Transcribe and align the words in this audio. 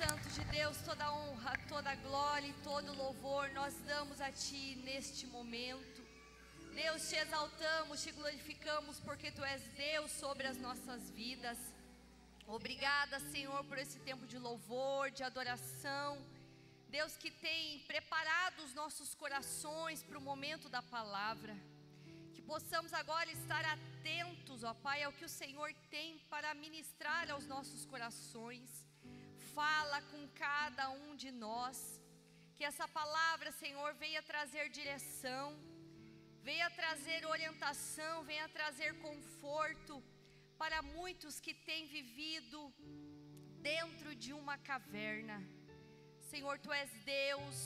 Santo 0.00 0.30
de 0.30 0.42
Deus, 0.44 0.78
toda 0.78 1.12
honra, 1.12 1.52
toda 1.68 1.94
glória 1.96 2.46
e 2.46 2.54
todo 2.64 2.94
louvor 2.94 3.50
nós 3.50 3.74
damos 3.84 4.18
a 4.18 4.32
Ti 4.32 4.76
neste 4.82 5.26
momento. 5.26 6.00
Deus, 6.74 7.06
te 7.06 7.16
exaltamos, 7.16 8.02
te 8.02 8.10
glorificamos, 8.12 8.98
porque 9.00 9.30
Tu 9.30 9.44
és 9.44 9.62
Deus 9.76 10.10
sobre 10.12 10.46
as 10.46 10.56
nossas 10.56 11.10
vidas. 11.10 11.58
Obrigada, 12.46 13.20
Senhor, 13.20 13.62
por 13.64 13.76
esse 13.76 13.98
tempo 13.98 14.26
de 14.26 14.38
louvor, 14.38 15.10
de 15.10 15.22
adoração. 15.22 16.16
Deus 16.88 17.18
que 17.18 17.30
tem 17.30 17.80
preparado 17.80 18.60
os 18.60 18.72
nossos 18.72 19.14
corações 19.14 20.02
para 20.02 20.16
o 20.16 20.22
momento 20.22 20.70
da 20.70 20.80
palavra. 20.80 21.54
Que 22.32 22.40
possamos 22.40 22.94
agora 22.94 23.30
estar 23.30 23.66
atentos, 23.66 24.64
ó 24.64 24.72
Pai, 24.72 25.02
ao 25.02 25.12
que 25.12 25.26
o 25.26 25.34
Senhor 25.40 25.74
tem 25.90 26.16
para 26.30 26.54
ministrar 26.54 27.30
aos 27.30 27.46
nossos 27.46 27.84
corações 27.84 28.89
fala 29.54 29.98
com 30.10 30.22
cada 30.46 30.86
um 30.90 31.10
de 31.22 31.30
nós. 31.30 31.78
Que 32.56 32.64
essa 32.70 32.86
palavra, 33.00 33.50
Senhor, 33.62 33.90
venha 33.94 34.22
trazer 34.22 34.64
direção, 34.68 35.46
venha 36.48 36.68
trazer 36.80 37.20
orientação, 37.26 38.14
venha 38.30 38.48
trazer 38.48 38.90
conforto 39.06 39.94
para 40.58 40.80
muitos 40.82 41.40
que 41.44 41.54
têm 41.68 41.86
vivido 41.86 42.60
dentro 43.70 44.14
de 44.14 44.32
uma 44.40 44.56
caverna. 44.70 45.38
Senhor, 46.30 46.58
tu 46.64 46.70
és 46.72 46.90
Deus, 47.04 47.56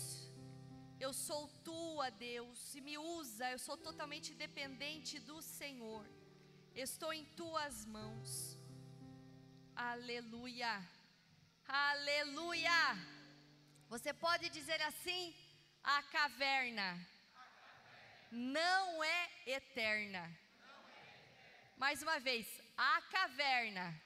eu 1.00 1.12
sou 1.12 1.42
tua, 1.68 2.08
Deus, 2.10 2.74
e 2.74 2.80
me 2.80 2.96
usa, 2.96 3.50
eu 3.50 3.58
sou 3.58 3.76
totalmente 3.76 4.32
dependente 4.44 5.18
do 5.18 5.42
Senhor. 5.42 6.04
Estou 6.74 7.12
em 7.12 7.24
tuas 7.40 7.84
mãos. 7.84 8.58
Aleluia. 9.74 10.72
Aleluia! 11.66 12.96
Você 13.88 14.12
pode 14.12 14.48
dizer 14.50 14.80
assim: 14.82 15.34
a 15.82 16.02
caverna 16.04 16.98
não 18.30 19.02
é 19.02 19.30
eterna. 19.46 20.30
Mais 21.76 22.02
uma 22.02 22.18
vez, 22.20 22.46
a 22.76 23.02
caverna 23.02 24.00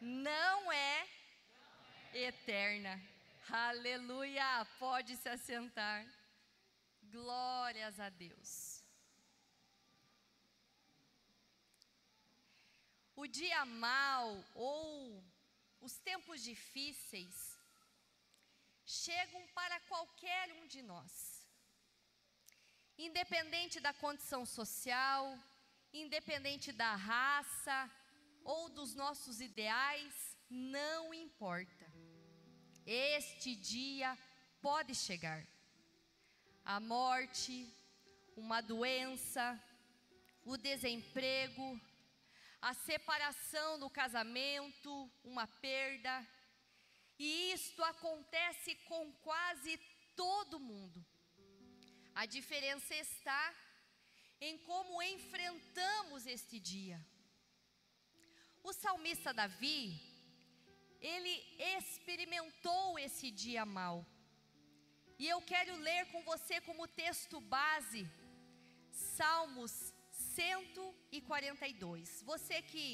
não 0.00 0.72
é 0.72 1.08
eterna. 2.12 3.00
Aleluia! 3.50 4.66
Pode 4.78 5.16
se 5.16 5.28
assentar. 5.28 6.04
Glórias 7.02 7.98
a 8.00 8.10
Deus. 8.10 8.84
O 13.16 13.26
dia 13.26 13.64
mal 13.64 14.44
ou 14.54 15.24
os 15.80 15.98
tempos 15.98 16.42
difíceis 16.42 17.56
chegam 18.84 19.46
para 19.48 19.78
qualquer 19.80 20.52
um 20.52 20.66
de 20.66 20.82
nós, 20.82 21.46
independente 22.96 23.78
da 23.80 23.92
condição 23.92 24.44
social, 24.46 25.38
independente 25.92 26.72
da 26.72 26.94
raça 26.94 27.90
ou 28.44 28.68
dos 28.70 28.94
nossos 28.94 29.40
ideais, 29.40 30.36
não 30.48 31.12
importa. 31.12 31.86
Este 32.86 33.54
dia 33.54 34.16
pode 34.62 34.94
chegar. 34.94 35.46
A 36.64 36.80
morte, 36.80 37.70
uma 38.36 38.60
doença, 38.60 39.62
o 40.44 40.56
desemprego, 40.56 41.80
a 42.60 42.74
separação 42.74 43.78
no 43.78 43.88
casamento, 43.88 45.10
uma 45.24 45.46
perda. 45.46 46.26
E 47.18 47.52
isto 47.52 47.82
acontece 47.84 48.74
com 48.90 49.12
quase 49.28 49.78
todo 50.16 50.60
mundo. 50.60 51.04
A 52.14 52.26
diferença 52.26 52.94
está 52.94 53.54
em 54.40 54.58
como 54.58 55.02
enfrentamos 55.02 56.26
este 56.26 56.58
dia. 56.58 56.98
O 58.62 58.72
salmista 58.72 59.32
Davi, 59.32 60.00
ele 61.00 61.34
experimentou 61.76 62.98
esse 62.98 63.30
dia 63.30 63.64
mal. 63.64 64.06
E 65.18 65.26
eu 65.28 65.40
quero 65.42 65.74
ler 65.76 66.06
com 66.12 66.22
você 66.22 66.60
como 66.60 66.86
texto 66.86 67.40
base 67.40 68.08
Salmos 68.98 69.94
142. 70.38 72.22
Você 72.30 72.56
que 72.70 72.84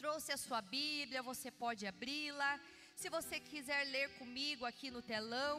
trouxe 0.00 0.30
a 0.36 0.42
sua 0.44 0.60
Bíblia, 0.76 1.28
você 1.30 1.48
pode 1.62 1.82
abri-la. 1.92 2.52
Se 3.00 3.08
você 3.16 3.36
quiser 3.50 3.82
ler 3.94 4.06
comigo 4.20 4.64
aqui 4.70 4.88
no 4.96 5.02
telão, 5.12 5.56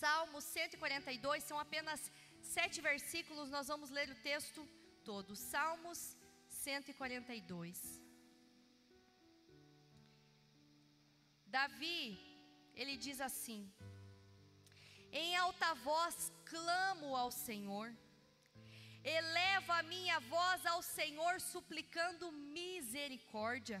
Salmo 0.00 0.40
142 0.40 1.42
são 1.48 1.58
apenas 1.64 2.00
sete 2.56 2.78
versículos, 2.90 3.50
nós 3.56 3.66
vamos 3.72 3.90
ler 3.98 4.08
o 4.14 4.20
texto 4.30 4.60
todo. 5.08 5.34
Salmos 5.34 6.00
142. 6.48 8.00
Davi, 11.58 12.02
ele 12.80 12.96
diz 13.06 13.20
assim: 13.28 13.60
Em 15.10 15.30
alta 15.44 15.70
voz 15.90 16.16
clamo 16.52 17.08
ao 17.22 17.30
Senhor 17.46 17.88
Elevo 19.08 19.70
a 19.72 19.84
minha 19.84 20.18
voz 20.18 20.66
ao 20.66 20.82
Senhor 20.82 21.40
suplicando 21.40 22.32
misericórdia. 22.32 23.78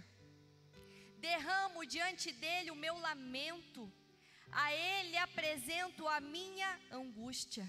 Derramo 1.18 1.84
diante 1.84 2.30
dele 2.30 2.70
o 2.70 2.76
meu 2.76 2.96
lamento, 2.96 3.92
a 4.52 4.72
ele 4.72 5.16
apresento 5.16 6.06
a 6.06 6.20
minha 6.20 6.70
angústia. 6.92 7.66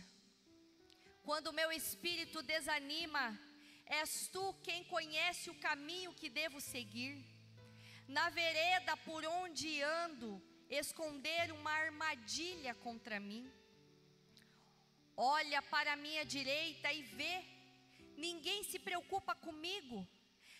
Quando 1.23 1.51
meu 1.51 1.71
espírito 1.71 2.43
desanima, 2.43 3.25
és 3.87 4.27
tu 4.27 4.53
quem 4.61 4.83
conhece 4.83 5.49
o 5.49 5.59
caminho 5.59 6.13
que 6.13 6.29
devo 6.29 6.61
seguir. 6.61 7.25
Na 8.07 8.29
vereda 8.29 8.95
por 8.97 9.25
onde 9.25 9.81
ando, 9.81 10.39
esconder 10.69 11.51
uma 11.51 11.71
armadilha 11.71 12.75
contra 12.75 13.19
mim 13.19 13.51
olha 15.17 15.61
para 15.63 15.93
a 15.93 15.95
minha 15.95 16.23
direita 16.23 16.93
e 16.93 17.01
vê, 17.01 17.43
ninguém 18.15 18.63
se 18.63 18.77
preocupa 18.77 19.33
comigo, 19.33 20.07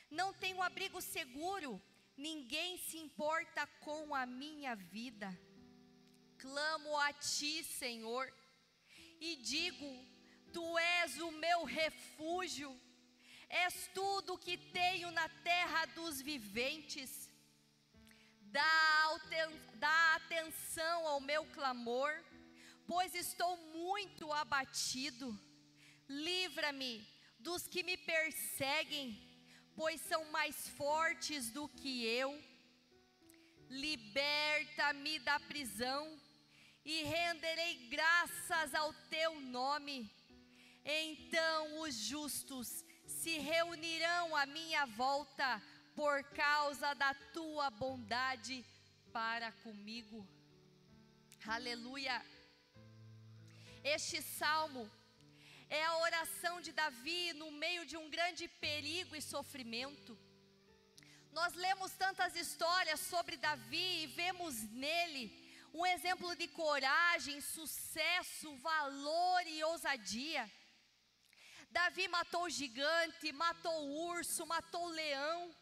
não 0.09 0.33
tenho 0.33 0.61
abrigo 0.63 0.99
seguro, 0.99 1.79
ninguém 2.17 2.77
se 2.79 2.97
importa 2.97 3.67
com 3.81 4.15
a 4.15 4.25
minha 4.25 4.75
vida. 4.75 5.29
Clamo 6.39 6.97
a 6.97 7.13
Ti, 7.13 7.63
Senhor, 7.63 8.31
e 9.19 9.35
digo: 9.35 9.89
Tu 10.51 10.77
és 10.77 11.17
o 11.19 11.31
meu 11.31 11.63
refúgio, 11.63 12.79
és 13.49 13.89
tudo 13.93 14.37
que 14.37 14.57
tenho 14.57 15.11
na 15.11 15.29
terra 15.29 15.85
dos 15.87 16.21
viventes. 16.21 17.27
Dá, 18.41 19.19
dá 19.75 20.15
atenção 20.15 21.05
ao 21.07 21.19
meu 21.19 21.45
clamor 21.47 22.23
pois 22.87 23.13
estou 23.13 23.57
muito 23.73 24.31
abatido. 24.31 25.37
Livra-me 26.07 27.05
dos 27.39 27.67
que 27.67 27.83
me 27.83 27.97
perseguem, 27.97 29.21
pois 29.75 29.99
são 30.01 30.23
mais 30.31 30.69
fortes 30.69 31.51
do 31.51 31.67
que 31.67 32.05
eu. 32.05 32.41
Liberta-me 33.69 35.19
da 35.19 35.39
prisão 35.41 36.17
e 36.85 37.03
renderei 37.03 37.87
graças 37.89 38.73
ao 38.73 38.93
teu 39.09 39.41
nome. 39.41 40.09
Então 40.85 41.81
os 41.81 41.93
justos 41.93 42.85
se 43.05 43.37
reunirão 43.39 44.33
à 44.35 44.45
minha 44.45 44.85
volta 44.85 45.61
por 45.93 46.23
causa 46.31 46.93
da 46.93 47.13
tua 47.33 47.69
bondade 47.69 48.63
para 49.11 49.51
comigo. 49.51 50.25
Aleluia. 51.45 52.36
Este 53.95 54.21
salmo 54.21 54.83
é 55.69 55.81
a 55.85 55.97
oração 55.99 56.59
de 56.59 56.71
Davi 56.73 57.31
no 57.41 57.49
meio 57.51 57.85
de 57.85 57.95
um 57.95 58.09
grande 58.09 58.45
perigo 58.63 59.15
e 59.15 59.21
sofrimento. 59.21 60.13
Nós 61.31 61.53
lemos 61.53 61.93
tantas 61.93 62.35
histórias 62.35 62.99
sobre 62.99 63.37
Davi 63.37 64.03
e 64.03 64.07
vemos 64.07 64.55
nele 64.83 65.23
um 65.73 65.85
exemplo 65.85 66.35
de 66.35 66.49
coragem, 66.49 67.39
sucesso, 67.39 68.53
valor 68.57 69.47
e 69.47 69.63
ousadia. 69.63 70.43
Davi 71.71 72.09
matou 72.09 72.43
o 72.43 72.49
gigante, 72.49 73.31
matou 73.31 73.77
o 73.85 74.09
urso, 74.09 74.45
matou 74.45 74.85
o 74.87 74.95
leão. 75.01 75.55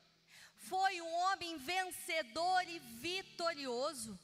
Foi 0.55 0.99
um 0.99 1.13
homem 1.25 1.59
vencedor 1.59 2.63
e 2.67 2.79
vitorioso. 2.79 4.17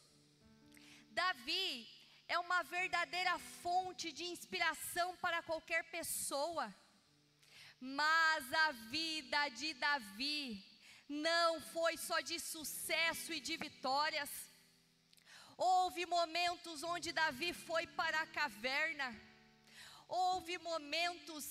Davi 1.12 1.90
é 2.33 2.38
uma 2.39 2.60
verdadeira 2.63 3.38
fonte 3.62 4.07
de 4.18 4.25
inspiração 4.33 5.07
para 5.24 5.39
qualquer 5.48 5.83
pessoa. 5.95 6.66
Mas 8.01 8.54
a 8.66 8.72
vida 8.95 9.42
de 9.50 9.69
Davi 9.74 10.39
não 11.10 11.60
foi 11.74 11.94
só 11.98 12.19
de 12.30 12.38
sucesso 12.39 13.33
e 13.33 13.42
de 13.48 13.57
vitórias. 13.57 14.30
Houve 15.57 16.06
momentos 16.06 16.83
onde 16.83 17.18
Davi 17.24 17.51
foi 17.54 17.86
para 18.00 18.22
a 18.22 18.31
caverna. 18.39 19.10
Houve 20.07 20.57
momentos 20.57 21.45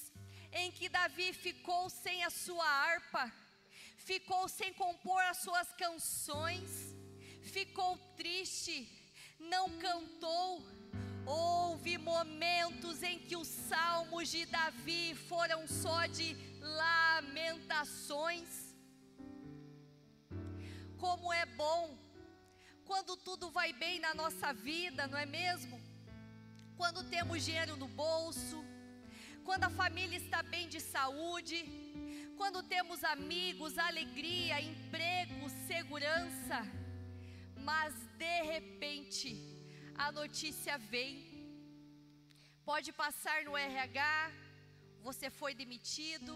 em 0.61 0.73
que 0.73 0.88
Davi 0.88 1.29
ficou 1.33 1.91
sem 1.91 2.25
a 2.25 2.31
sua 2.31 2.67
harpa, 2.67 3.25
ficou 4.11 4.49
sem 4.49 4.73
compor 4.73 5.23
as 5.25 5.38
suas 5.44 5.69
canções, 5.85 6.71
ficou 7.56 7.93
triste, 8.17 8.76
não 9.40 9.70
cantou. 9.78 10.62
Houve 11.26 11.96
momentos 11.98 13.02
em 13.02 13.19
que 13.19 13.37
os 13.37 13.48
salmos 13.48 14.28
de 14.31 14.46
Davi 14.46 15.14
foram 15.14 15.66
só 15.66 16.06
de 16.06 16.37
lamentações. 16.60 18.48
Como 20.98 21.32
é 21.32 21.46
bom 21.46 21.98
quando 22.84 23.16
tudo 23.16 23.50
vai 23.50 23.72
bem 23.72 24.00
na 24.00 24.12
nossa 24.12 24.52
vida, 24.52 25.06
não 25.06 25.16
é 25.16 25.25
mesmo? 25.25 25.81
Quando 26.76 27.04
temos 27.04 27.44
dinheiro 27.44 27.76
no 27.76 27.87
bolso, 27.87 28.64
quando 29.44 29.64
a 29.64 29.70
família 29.70 30.16
está 30.16 30.42
bem 30.42 30.69
de 30.69 30.81
saúde, 30.81 31.64
quando 32.37 32.62
temos 32.62 33.04
amigos, 33.04 33.78
alegria, 33.78 34.60
emprego, 34.60 35.48
segurança, 35.69 36.66
mas 37.70 37.94
de 38.25 38.37
repente 38.52 39.28
a 40.05 40.08
notícia 40.20 40.75
vem, 40.93 41.12
pode 42.70 42.90
passar 43.02 43.38
no 43.49 43.55
RH, 43.56 44.32
você 45.08 45.26
foi 45.40 45.52
demitido, 45.62 46.34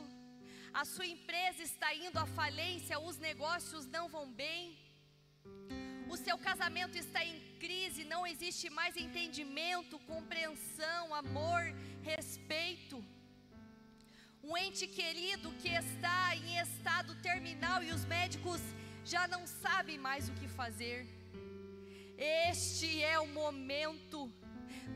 a 0.81 0.84
sua 0.92 1.06
empresa 1.14 1.62
está 1.70 1.88
indo 2.06 2.19
à 2.25 2.26
falência, 2.40 3.02
os 3.08 3.16
negócios 3.28 3.84
não 3.96 4.04
vão 4.14 4.26
bem, 4.42 4.60
o 6.14 6.16
seu 6.25 6.36
casamento 6.48 6.96
está 7.04 7.22
em 7.31 7.38
crise, 7.64 8.10
não 8.14 8.22
existe 8.32 8.69
mais 8.78 8.94
entendimento, 9.06 10.04
compreensão, 10.12 11.02
amor, 11.22 11.62
respeito. 12.12 12.98
Um 14.46 14.56
ente 14.64 14.87
querido 14.98 15.50
que 15.62 15.70
está 15.84 16.20
em 16.37 16.56
estado 16.66 17.12
terminal 17.28 17.78
e 17.82 17.92
os 17.98 18.04
médicos 18.16 18.62
já 19.14 19.26
não 19.34 19.42
sabem 19.46 19.98
mais 20.08 20.28
o 20.28 20.34
que 20.40 20.48
fazer. 20.60 21.24
Este 22.16 23.02
é 23.02 23.19
o 23.19 23.26
momento 23.26 24.32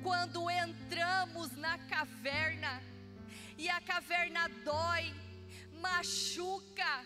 quando 0.02 0.48
entramos 0.50 1.50
na 1.56 1.76
caverna 1.78 2.82
e 3.56 3.68
a 3.68 3.80
caverna 3.80 4.48
dói, 4.64 5.12
machuca. 5.80 7.04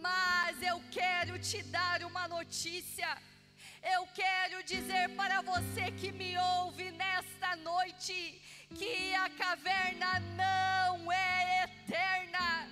Mas 0.00 0.62
eu 0.62 0.82
quero 0.90 1.38
te 1.38 1.62
dar 1.64 2.02
uma 2.02 2.26
notícia. 2.28 3.08
Eu 3.82 4.06
quero 4.14 4.62
dizer 4.64 5.10
para 5.10 5.42
você 5.42 5.90
que 5.92 6.10
me 6.10 6.36
ouve 6.38 6.90
nesta 6.92 7.56
noite 7.56 8.40
que 8.74 9.14
a 9.14 9.28
caverna 9.30 10.18
não 10.34 11.12
é 11.12 11.64
eterna. 11.64 12.68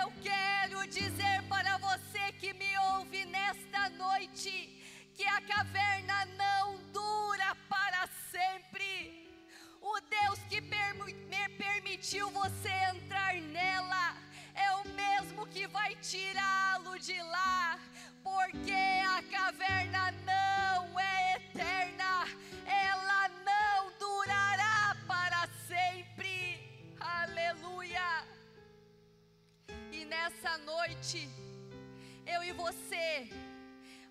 Eu 0.00 0.12
quero 0.20 0.86
dizer 0.88 1.42
para 1.48 1.78
você 1.78 2.32
que 2.32 2.52
me 2.54 2.76
ouve 2.78 3.24
nesta 3.26 3.88
noite 3.90 4.77
que 5.18 5.26
a 5.26 5.40
caverna 5.40 6.26
não 6.36 6.76
dura 6.92 7.52
para 7.68 8.08
sempre. 8.30 9.28
O 9.82 10.00
Deus 10.02 10.38
que 10.48 10.60
permitiu 11.58 12.30
você 12.30 12.70
entrar 12.94 13.34
nela 13.34 14.16
é 14.54 14.70
o 14.76 14.84
mesmo 14.90 15.44
que 15.48 15.66
vai 15.66 15.96
tirá-lo 15.96 16.96
de 17.00 17.20
lá, 17.20 17.80
porque 18.22 18.80
a 19.16 19.20
caverna 19.36 20.12
não 20.24 21.00
é 21.00 21.34
eterna, 21.34 22.12
ela 22.64 23.28
não 23.50 23.90
durará 23.98 24.96
para 25.04 25.48
sempre. 25.66 26.94
Aleluia! 27.00 28.24
E 29.90 30.04
nessa 30.04 30.56
noite, 30.58 31.28
eu 32.24 32.44
e 32.44 32.52
você 32.52 33.47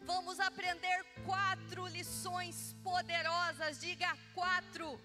vamos 0.07 0.39
aprender 0.39 0.99
quatro 1.25 1.85
lições 1.87 2.73
poderosas. 2.81 3.79
Diga 3.79 4.17
quatro. 4.33 4.99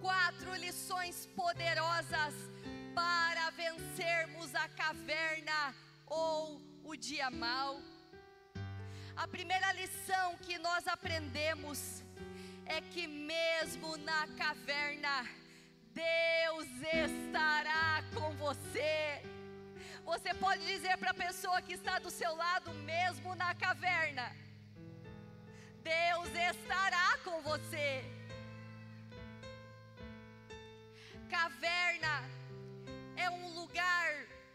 Quatro 0.00 0.54
lições 0.56 1.26
poderosas 1.34 2.34
para 2.94 3.50
vencermos 3.50 4.54
a 4.54 4.68
caverna 4.68 5.74
ou 6.06 6.60
o 6.84 6.94
dia 6.94 7.30
mau. 7.30 7.80
A 9.16 9.26
primeira 9.26 9.72
lição 9.72 10.36
que 10.44 10.58
nós 10.58 10.86
aprendemos 10.86 12.02
é 12.66 12.80
que 12.80 13.06
mesmo 13.06 13.96
na 13.98 14.26
caverna, 14.42 15.26
Deus 15.92 16.68
estará 17.04 18.02
com 18.14 18.30
você. 18.36 19.29
Você 20.10 20.34
pode 20.34 20.66
dizer 20.66 20.96
para 20.98 21.12
a 21.12 21.14
pessoa 21.14 21.62
que 21.62 21.74
está 21.74 22.00
do 22.00 22.10
seu 22.10 22.34
lado, 22.34 22.74
mesmo 22.92 23.32
na 23.36 23.54
caverna, 23.54 24.26
Deus 25.84 26.28
estará 26.50 27.16
com 27.22 27.40
você. 27.42 28.04
Caverna 31.36 32.28
é 33.16 33.30
um 33.30 33.54
lugar 33.54 34.08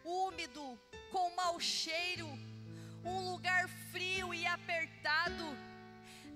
úmido, 0.04 0.78
com 1.10 1.34
mau 1.38 1.58
cheiro, 1.58 2.28
um 3.06 3.18
lugar 3.32 3.70
frio 3.94 4.34
e 4.34 4.46
apertado. 4.46 5.48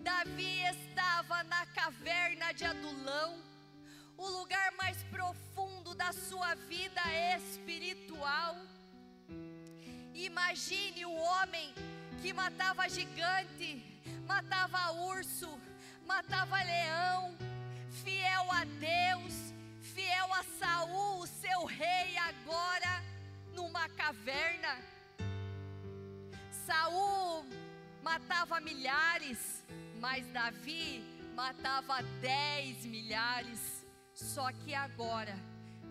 Davi 0.02 0.62
estava 0.64 1.44
na 1.44 1.66
caverna 1.66 2.54
de 2.54 2.64
Adulão, 2.64 3.44
o 4.16 4.30
lugar 4.30 4.72
mais 4.78 5.04
profundo 5.16 5.94
da 5.94 6.14
sua 6.14 6.56
vida 6.56 7.02
espiritual. 7.36 8.56
Imagine 10.20 11.06
o 11.06 11.14
homem 11.14 11.74
que 12.22 12.34
matava 12.34 12.90
gigante, 12.90 13.82
matava 14.28 14.92
urso, 14.92 15.50
matava 16.06 16.62
leão, 16.62 17.38
fiel 18.04 18.52
a 18.52 18.66
Deus, 18.66 19.54
fiel 19.80 20.34
a 20.34 20.44
Saul, 20.44 21.22
o 21.22 21.28
seu 21.28 21.64
rei, 21.64 22.18
agora 22.18 23.02
numa 23.54 23.88
caverna. 23.88 24.76
Saul 26.66 27.46
matava 28.04 28.60
milhares, 28.60 29.64
mas 30.02 30.28
Davi 30.34 31.02
matava 31.34 32.02
dez 32.20 32.86
milhares. 32.86 33.86
Só 34.14 34.52
que 34.52 34.76
agora 34.76 35.40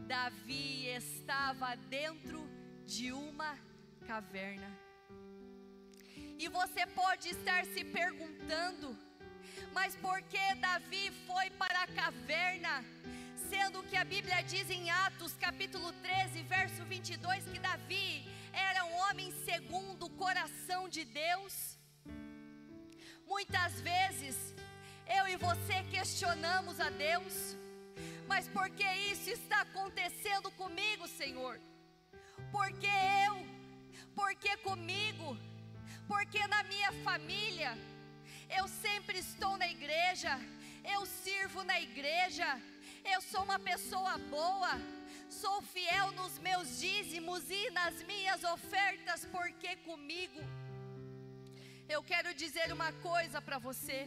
Davi 0.07 0.87
estava 0.89 1.75
dentro 1.89 2.47
de 2.85 3.11
uma 3.11 3.57
caverna. 4.11 4.69
E 6.43 6.49
você 6.49 6.87
pode 7.01 7.29
estar 7.29 7.63
se 7.67 7.83
perguntando, 7.85 8.87
mas 9.77 9.95
por 10.05 10.23
que 10.33 10.55
Davi 10.67 11.05
foi 11.27 11.51
para 11.63 11.83
a 11.83 11.89
caverna? 12.01 12.75
Sendo 13.51 13.83
que 13.89 13.97
a 14.03 14.05
Bíblia 14.15 14.39
diz 14.53 14.71
em 14.71 14.91
Atos 15.07 15.35
capítulo 15.47 15.93
13, 15.93 16.43
verso 16.43 16.85
22, 16.87 17.45
que 17.53 17.59
Davi 17.59 18.09
era 18.69 18.83
um 18.87 18.95
homem 19.05 19.31
segundo 19.49 20.07
o 20.07 20.17
coração 20.25 20.89
de 20.89 21.05
Deus. 21.05 21.55
Muitas 23.27 23.79
vezes 23.93 24.37
eu 25.19 25.25
e 25.29 25.37
você 25.37 25.83
questionamos 25.91 26.81
a 26.81 26.89
Deus, 26.89 27.35
mas 28.27 28.49
por 28.49 28.71
que 28.71 28.91
isso 29.13 29.29
está 29.29 29.61
acontecendo 29.69 30.51
comigo, 30.63 31.07
Senhor? 31.07 31.61
Porque 32.51 32.93
eu 33.27 33.58
porque 34.19 34.57
comigo, 34.69 35.29
porque 36.09 36.45
na 36.49 36.63
minha 36.65 36.91
família, 37.07 37.73
eu 38.59 38.67
sempre 38.67 39.17
estou 39.19 39.57
na 39.57 39.69
igreja, 39.77 40.33
eu 40.95 41.07
sirvo 41.07 41.63
na 41.63 41.79
igreja, 41.81 42.49
eu 43.15 43.21
sou 43.23 43.43
uma 43.45 43.61
pessoa 43.71 44.19
boa, 44.37 44.73
sou 45.31 45.63
fiel 45.63 46.11
nos 46.21 46.37
meus 46.49 46.81
dízimos 46.81 47.49
e 47.49 47.71
nas 47.71 48.03
minhas 48.11 48.43
ofertas, 48.43 49.25
porque 49.37 49.77
comigo. 49.89 50.41
Eu 51.89 52.03
quero 52.03 52.35
dizer 52.35 52.73
uma 52.73 52.93
coisa 53.11 53.41
para 53.41 53.59
você. 53.59 54.01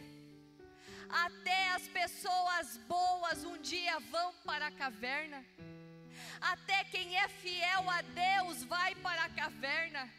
Até 1.25 1.69
as 1.69 1.87
pessoas 1.99 2.77
boas 2.95 3.45
um 3.45 3.57
dia 3.61 3.97
vão 4.15 4.33
para 4.43 4.67
a 4.67 4.77
caverna. 4.83 5.41
Até 6.41 6.83
quem 6.85 7.15
é 7.17 7.27
fiel 7.27 7.89
a 7.89 8.01
Deus 8.01 8.63
vai 8.63 8.95
para 8.95 9.25
a 9.25 9.29
caverna. 9.29 10.09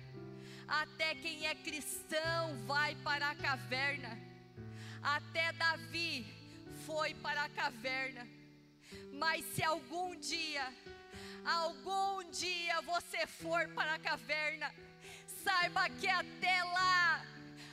Até 0.69 1.15
quem 1.17 1.47
é 1.47 1.55
cristão 1.55 2.57
vai 2.65 2.95
para 2.97 3.31
a 3.31 3.35
caverna. 3.35 4.19
Até 5.03 5.53
Davi 5.53 6.25
foi 6.87 7.13
para 7.15 7.43
a 7.43 7.49
caverna. 7.49 8.27
Mas 9.13 9.45
se 9.47 9.63
algum 9.65 10.15
dia, 10.17 10.73
algum 11.45 12.23
dia 12.31 12.81
você 12.83 13.27
for 13.27 13.69
para 13.69 13.95
a 13.95 13.99
caverna, 13.99 14.73
saiba 15.43 15.89
que 15.91 16.09
até 16.09 16.63
lá, 16.65 17.27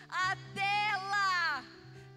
até 0.09 0.97
lá, 0.97 1.63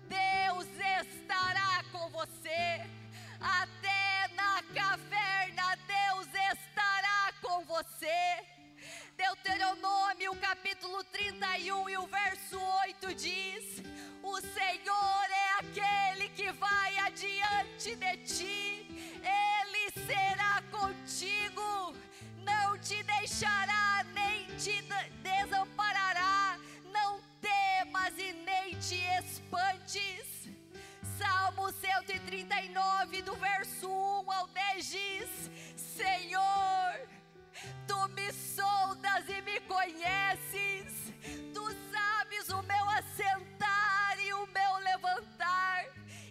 Deus 0.08 0.66
estará 1.06 1.84
com 1.92 2.08
você. 2.10 2.90
Até 3.38 4.28
na 4.34 4.62
caverna, 4.74 5.72
com 7.52 7.64
você. 7.64 8.42
Deuteronômio 9.14 10.34
capítulo 10.36 11.04
31 11.04 11.90
e 11.90 11.98
o 11.98 12.06
verso 12.06 12.58
8 12.86 13.14
diz: 13.14 13.82
O 14.22 14.40
Senhor 14.40 15.26
é 15.30 15.60
aquele 15.60 16.30
que 16.30 16.50
vai 16.52 16.96
adiante 16.98 17.94
de 17.94 18.16
ti, 18.18 19.20
ele 19.22 20.06
será 20.06 20.62
contigo, 20.70 21.94
não 22.38 22.78
te 22.78 23.02
deixará 23.02 24.02
nem 24.14 24.46
te 24.56 24.82
desamparará, 25.22 26.58
não 26.90 27.20
temas 27.42 28.14
e 28.16 28.32
nem 28.32 28.78
te 28.78 28.98
espantes. 29.20 30.48
Salmo 31.18 31.70
139, 31.70 33.22
do 33.22 33.34
verso 33.36 33.88
1 33.90 34.32
ao 34.32 34.46
10 34.48 34.90
diz: 34.90 35.50
Senhor, 35.76 37.12
tu 37.86 38.08
me 38.08 38.32
soldas 38.32 39.28
e 39.28 39.40
me 39.42 39.60
conheces, 39.60 41.12
tu 41.54 41.64
sabes 41.92 42.48
o 42.48 42.62
meu 42.62 42.90
assentar 42.90 44.18
e 44.20 44.32
o 44.34 44.46
meu 44.46 44.76
levantar, 44.78 45.84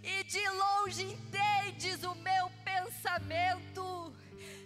e 0.03 0.23
de 0.23 0.49
longe 0.49 1.03
entendes 1.03 2.03
o 2.03 2.15
meu 2.15 2.51
pensamento, 2.63 4.13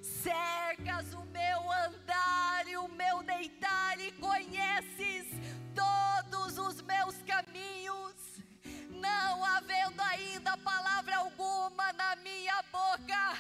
cercas 0.02 1.14
o 1.14 1.26
meu 1.26 1.72
andar 1.72 2.68
e 2.68 2.78
o 2.78 2.88
meu 2.88 3.24
deitar, 3.24 4.00
e 4.00 4.12
conheces 4.14 5.26
todos 5.76 6.58
os 6.58 6.82
meus 6.82 7.16
caminhos, 7.24 8.16
não 8.90 9.44
havendo 9.44 10.02
ainda 10.02 10.58
palavra 10.58 11.18
alguma 11.18 11.94
na 11.94 12.16
minha 12.18 12.64
boca, 12.72 13.38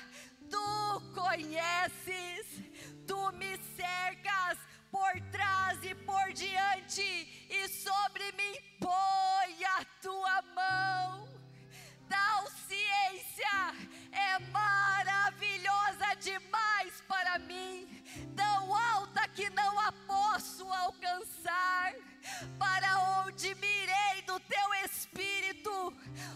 tu 0.49 1.01
conheces, 1.13 2.45
tu 3.07 3.31
me 3.33 3.57
cercas 3.75 4.57
por 4.91 5.19
trás 5.31 5.83
e 5.83 5.93
por 5.93 6.33
diante, 6.33 7.47
e 7.49 7.67
sobre 7.67 8.31
mim 8.33 8.55
põe 8.79 9.65
a 9.65 9.85
tua 10.01 10.41
mão. 10.53 11.27
Tal 12.09 12.47
ciência 12.67 13.75
é 14.11 14.39
maravilhosa 14.51 16.15
demais 16.19 17.01
para 17.07 17.39
mim, 17.39 18.03
tão 18.35 18.75
alta 18.75 19.27
que 19.27 19.49
não 19.49 19.79
a 19.79 19.91
posso 19.91 20.71
alcançar. 20.71 21.93
Para 22.57 23.21
onde 23.23 23.53
mirei 23.55 24.21
do 24.25 24.39
teu 24.39 24.73
espírito, 24.85 25.71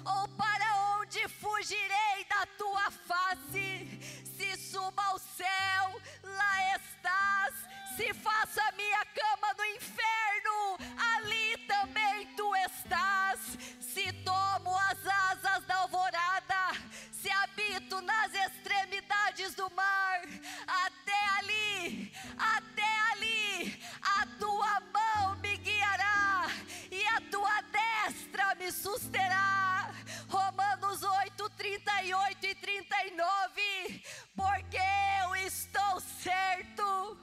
ou 0.06 0.28
para 0.30 0.76
onde 1.00 1.28
fugirei 1.28 2.26
da 2.30 2.46
tua 2.58 2.92
face? 2.92 4.29
Suba 4.72 5.04
ao 5.04 5.18
céu, 5.18 6.02
lá 6.22 6.76
estás. 6.76 7.56
Se 7.98 8.14
faça 8.14 8.62
minha 8.78 9.04
cama 9.06 9.52
no 9.58 9.66
inferno, 9.66 10.78
ali 11.16 11.58
também 11.66 12.28
tu 12.36 12.56
estás. 12.56 13.40
Se 13.80 14.14
tomo 14.24 14.78
as 14.78 15.08
asas 15.08 15.66
da 15.66 15.76
alvorada, 15.78 16.78
se 17.12 17.32
habito 17.32 18.00
nas 18.02 18.32
extremidades 18.32 19.56
do 19.56 19.72
mar, 19.72 20.22
até 20.86 21.26
ali, 21.40 22.14
até 22.38 23.00
ali, 23.14 23.84
a 24.20 24.28
tua 24.38 24.80
mão 24.94 25.36
me 25.38 25.58
guiará 25.58 26.46
e 26.92 27.04
a 27.08 27.22
tua 27.32 27.60
destra 27.62 28.54
me 28.54 28.72
susterá. 28.72 29.79
Romanos 31.70 31.78
8, 31.78 31.82
38 31.82 32.48
e 32.48 32.56
39. 32.56 34.04
Porque 34.36 34.78
eu 35.24 35.36
estou 35.36 36.00
certo, 36.00 37.18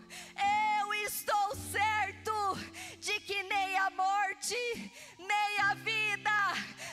eu 0.79 0.95
estou 0.95 1.57
certo 1.57 2.55
de 3.01 3.19
que 3.21 3.43
nem 3.43 3.77
a 3.77 3.91
morte, 3.91 4.93
nem 5.19 5.61
a 5.61 5.75
vida, 5.75 6.31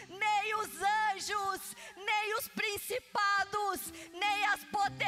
nem 0.09 0.55
os 0.55 0.69
anjos, 0.81 1.75
nem 1.95 2.37
os 2.37 2.47
principados, 2.47 3.93
nem 4.13 4.45
as 4.45 4.63
potestades, 4.65 5.02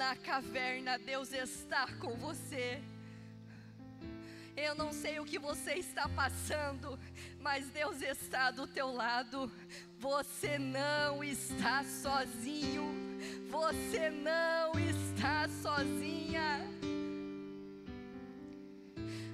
na 0.00 0.16
caverna, 0.16 0.98
Deus 0.98 1.30
está 1.30 1.86
com 2.00 2.16
você. 2.16 2.80
Eu 4.56 4.74
não 4.74 4.94
sei 4.94 5.20
o 5.20 5.26
que 5.26 5.38
você 5.38 5.74
está 5.74 6.08
passando, 6.08 6.98
mas 7.38 7.68
Deus 7.68 8.00
está 8.00 8.50
do 8.50 8.66
teu 8.66 8.90
lado. 8.90 9.52
Você 9.98 10.58
não 10.58 11.22
está 11.22 11.84
sozinho. 11.84 12.86
Você 13.50 14.08
não 14.08 14.72
está 14.78 15.46
sozinha. 15.62 16.66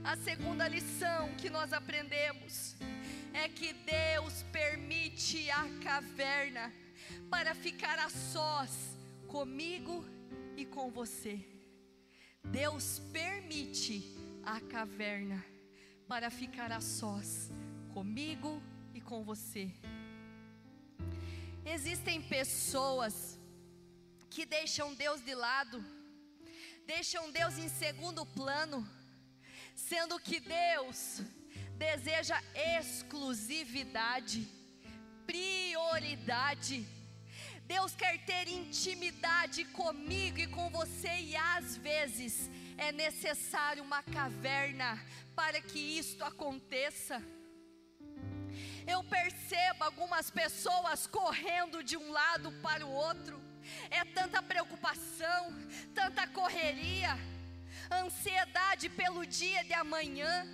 A 0.03 0.17
segunda 0.17 0.67
lição 0.67 1.33
que 1.37 1.49
nós 1.49 1.73
aprendemos 1.73 2.75
é 3.33 3.49
que 3.49 3.73
Deus 3.73 4.43
permite 4.51 5.49
a 5.49 5.65
caverna 5.81 6.73
para 7.31 7.55
ficar 7.55 8.01
a 8.01 8.11
sós 8.11 8.97
comigo 9.29 10.16
e 10.57 10.65
com 10.65 10.91
você. 10.91 11.45
Deus 12.45 13.01
permite 13.13 14.03
a 14.43 14.61
caverna 14.61 15.45
para 16.09 16.31
ficar 16.31 16.71
a 16.73 16.81
sós 16.81 17.51
comigo 17.93 18.63
e 18.95 19.01
com 19.01 19.25
você. 19.25 19.73
Existem 21.65 22.23
pessoas 22.23 23.39
que 24.31 24.47
deixam 24.47 24.95
Deus 24.95 25.21
de 25.25 25.35
lado, 25.35 25.85
deixam 26.87 27.33
Deus 27.33 27.59
em 27.59 27.69
segundo 27.69 28.25
plano, 28.25 28.89
sendo 29.75 30.19
que 30.21 30.39
Deus 30.39 31.23
deseja 31.77 32.41
exclusividade, 32.55 34.47
prioridade. 35.27 36.87
Deus 37.67 37.97
quer 37.97 38.17
ter 38.25 38.47
intimidade 38.49 39.65
comigo 39.67 40.39
e 40.39 40.47
com 40.47 40.71
você, 40.71 41.13
e 41.21 41.37
às 41.37 41.77
vezes 41.77 42.49
é 42.79 42.93
necessário 42.93 43.83
uma 43.83 44.05
caverna 44.05 45.05
para 45.35 45.61
que 45.61 45.79
isto 45.79 46.23
aconteça. 46.25 47.21
Eu 48.87 49.03
percebo 49.03 49.83
algumas 49.83 50.31
pessoas 50.31 51.09
correndo 51.09 51.83
de 51.83 51.97
um 51.97 52.13
lado 52.13 52.53
para 52.63 52.87
o 52.87 52.91
outro, 52.91 53.43
é 53.91 54.05
tanta 54.05 54.41
preocupação, 54.41 55.53
tanta 55.93 56.25
correria, 56.29 57.19
ansiedade 57.91 58.89
pelo 58.89 59.27
dia 59.27 59.65
de 59.65 59.75
amanhã. 59.75 60.47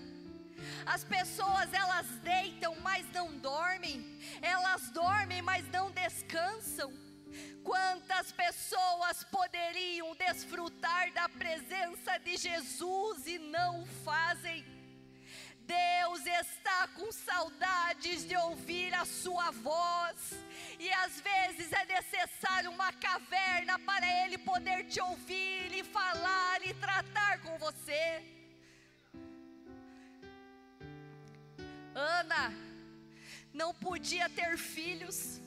As 0.86 1.04
pessoas 1.04 1.72
elas 1.72 2.06
deitam, 2.22 2.74
mas 2.80 3.10
não 3.12 3.36
dormem. 3.38 4.18
Elas 4.40 4.90
dormem, 4.90 5.42
mas 5.42 5.68
não 5.70 5.90
descansam. 5.90 6.92
Quantas 7.62 8.32
pessoas 8.32 9.24
poderiam 9.24 10.14
desfrutar 10.16 11.12
da 11.12 11.28
presença 11.28 12.18
de 12.18 12.36
Jesus 12.36 13.26
e 13.26 13.38
não 13.38 13.82
o 13.82 13.86
fazem? 14.04 14.64
Deus 15.64 16.26
está 16.26 16.88
com 16.88 17.10
saudades 17.12 18.26
de 18.26 18.36
ouvir 18.36 18.92
a 18.94 19.04
sua 19.04 19.50
voz, 19.52 20.32
e 20.78 20.92
às 20.92 21.20
vezes 21.20 21.72
é 21.72 21.84
necessário 21.86 22.70
uma 22.70 22.92
caverna 22.92 23.78
para 23.78 24.06
Ele 24.24 24.38
poder 24.38 24.84
te 24.84 25.00
ouvir 25.00 25.72
e 25.72 25.84
falar 25.84 26.66
e 26.66 26.74
tratar 26.74 27.40
com 27.42 27.56
você. 27.58 28.41
Ana, 31.94 32.52
não 33.52 33.74
podia 33.74 34.28
ter 34.30 34.56
filhos, 34.56 35.40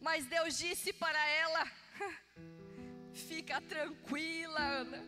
mas 0.00 0.26
Deus 0.26 0.58
disse 0.58 0.92
para 0.92 1.26
ela: 1.28 1.66
Fica 3.28 3.60
tranquila, 3.62 4.60
Ana. 4.60 5.02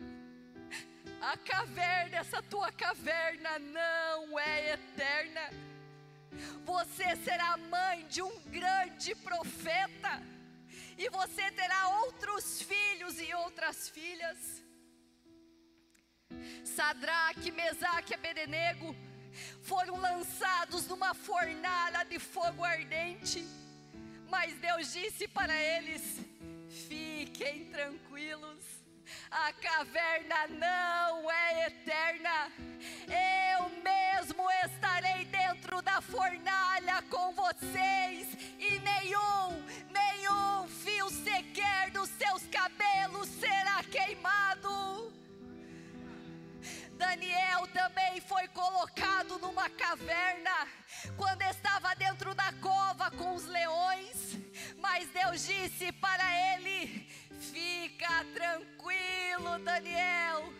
A 1.21 1.37
caverna, 1.37 2.17
essa 2.17 2.41
tua 2.41 2.71
caverna 2.71 3.59
não 3.59 4.39
é 4.39 4.73
eterna. 4.73 5.49
Você 6.65 7.15
será 7.17 7.57
mãe 7.57 8.05
de 8.07 8.21
um 8.21 8.39
grande 8.43 9.15
profeta, 9.15 10.21
e 10.97 11.09
você 11.09 11.51
terá 11.51 11.89
outros 12.01 12.61
filhos 12.61 13.19
e 13.19 13.33
outras 13.33 13.89
filhas. 13.89 14.63
Sadraque, 16.65 17.51
Mesaque 17.51 18.13
e 18.13 18.15
Abednego 18.15 18.95
foram 19.61 19.97
lançados 19.97 20.87
numa 20.87 21.13
fornalha 21.13 22.03
de 22.05 22.19
fogo 22.19 22.63
ardente, 22.63 23.45
mas 24.29 24.53
Deus 24.55 24.93
disse 24.93 25.27
para 25.27 25.53
eles: 25.53 26.19
fiquem 26.87 27.65
tranquilos, 27.71 28.63
a 29.29 29.51
caverna 29.53 30.47
não 30.47 31.31
é 31.31 31.67
eterna, 31.67 32.51
eu 33.07 33.69
mesmo 33.83 34.43
estarei 34.65 35.25
dentro 35.25 35.81
da 35.81 36.01
fornalha 36.01 37.01
com 37.09 37.33
vocês, 37.33 38.27
e 38.59 38.79
nenhum, 38.79 39.63
nenhum 39.89 40.67
fio 40.67 41.09
sequer 41.09 41.91
dos 41.91 42.09
seus 42.09 42.43
cabelos 42.47 42.76
Daniel. 59.77 60.51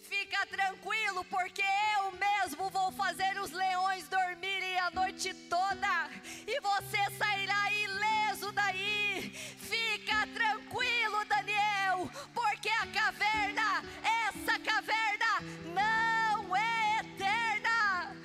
Fica 0.00 0.44
tranquilo, 0.46 1.24
porque 1.26 1.62
eu 1.96 2.10
mesmo 2.10 2.68
vou 2.70 2.90
fazer 2.90 3.40
os 3.40 3.52
leões 3.52 4.08
dormirem 4.08 4.76
a 4.80 4.90
noite 4.90 5.32
toda, 5.48 6.10
e 6.44 6.60
você 6.60 6.98
sairá 7.16 7.70
ileso 7.70 8.50
daí. 8.50 9.30
Fica 9.58 10.26
tranquilo, 10.26 11.24
Daniel, 11.26 12.10
porque 12.34 12.68
a 12.68 12.86
caverna, 12.88 13.84
essa 14.26 14.58
caverna, 14.58 15.32
não 15.72 16.56
é 16.56 16.98
eterna. 16.98 18.16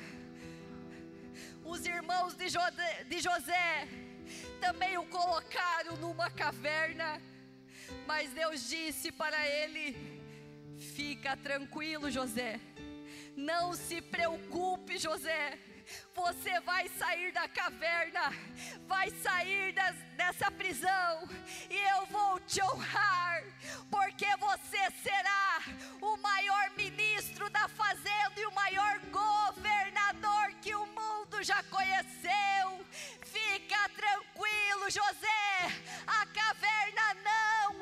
Os 1.63 1.85
irmãos 1.85 2.35
de 2.35 2.49
José, 2.49 3.03
de 3.03 3.19
José 3.19 3.87
também 4.59 4.97
o 4.97 5.05
colocaram 5.05 5.95
numa 5.97 6.31
caverna, 6.31 7.21
mas 8.07 8.31
Deus 8.31 8.67
disse 8.67 9.11
para 9.11 9.47
ele: 9.47 10.18
Fica 10.79 11.35
tranquilo, 11.35 12.09
José. 12.09 12.59
Não 13.35 13.73
se 13.73 14.01
preocupe, 14.01 14.97
José. 14.97 15.59
Você 16.13 16.59
vai 16.61 16.87
sair 16.89 17.31
da 17.31 17.47
caverna, 17.47 18.31
vai 18.87 19.09
sair 19.09 19.73
das, 19.73 19.95
dessa 20.15 20.51
prisão, 20.51 21.27
e 21.69 21.75
eu 21.75 22.05
vou 22.07 22.39
te 22.41 22.61
honrar, 22.61 23.43
porque 23.89 24.27
você 24.37 24.91
será 25.01 25.61
o 26.01 26.17
maior 26.17 26.69
ministro 26.77 27.49
da 27.49 27.67
fazenda 27.69 28.33
e 28.37 28.45
o 28.45 28.53
maior 28.53 28.99
governador 29.09 30.53
que 30.61 30.75
o 30.75 30.85
mundo 30.85 31.41
já 31.41 31.63
conheceu. 31.63 32.85
Fica 33.23 33.89
tranquilo, 33.89 34.89
José, 34.89 35.81
a 36.05 36.25
caverna 36.27 37.13
não 37.23 37.78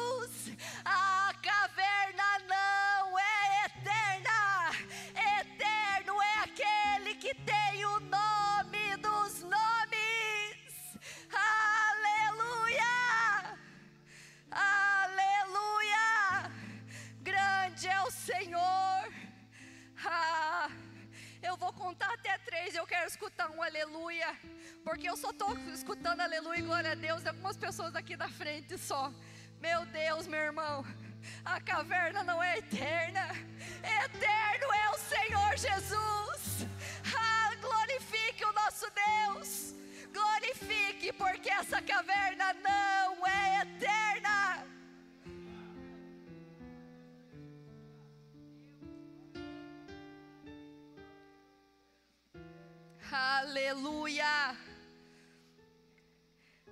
Jesus. 0.00 0.56
A 0.84 1.32
caverna 1.42 2.38
não 2.48 3.18
é 3.18 3.64
eterna. 3.66 4.70
Eterno 5.40 6.22
é 6.22 6.34
aquele 6.44 7.14
que 7.16 7.34
tem 7.34 7.84
o 7.84 8.00
nome 8.00 8.96
dos 8.96 9.42
nomes. 9.42 10.98
Aleluia! 11.32 12.84
Aleluia! 14.50 15.98
Grande 17.20 17.88
é 17.88 18.02
o 18.02 18.10
Senhor. 18.10 19.12
Ah, 20.04 20.70
eu 21.42 21.56
vou 21.56 21.72
contar 21.72 22.12
até 22.14 22.38
três. 22.38 22.74
Eu 22.74 22.86
quero 22.86 23.06
escutar 23.06 23.50
um 23.50 23.62
aleluia. 23.62 24.34
Porque 24.82 25.08
eu 25.08 25.16
só 25.16 25.30
estou 25.30 25.56
escutando 25.74 26.20
aleluia 26.20 26.58
e 26.58 26.62
glória 26.62 26.92
a 26.92 26.94
Deus. 26.94 27.22
de 27.22 27.28
Algumas 27.28 27.56
pessoas 27.56 27.94
aqui 27.94 28.16
da 28.16 28.28
frente 28.28 28.78
só. 28.78 29.12
Meu 29.60 29.84
Deus, 29.86 30.26
meu 30.26 30.40
irmão. 30.40 30.84
A 31.44 31.60
caverna 31.60 32.24
não 32.24 32.42
é 32.42 32.58
eterna. 32.58 33.26
Eterno 34.04 34.72
é 34.72 34.90
o 34.90 34.98
Senhor 34.98 35.56
Jesus. 35.58 36.66
Ah, 37.14 37.54
glorifique 37.60 38.42
o 38.42 38.52
nosso 38.52 38.86
Deus. 38.90 39.74
Glorifique, 40.14 41.12
porque 41.12 41.50
essa 41.50 41.82
caverna 41.82 42.54
não 42.54 43.26
é 43.26 43.62
eterna. 43.62 44.66
Aleluia. 53.12 54.56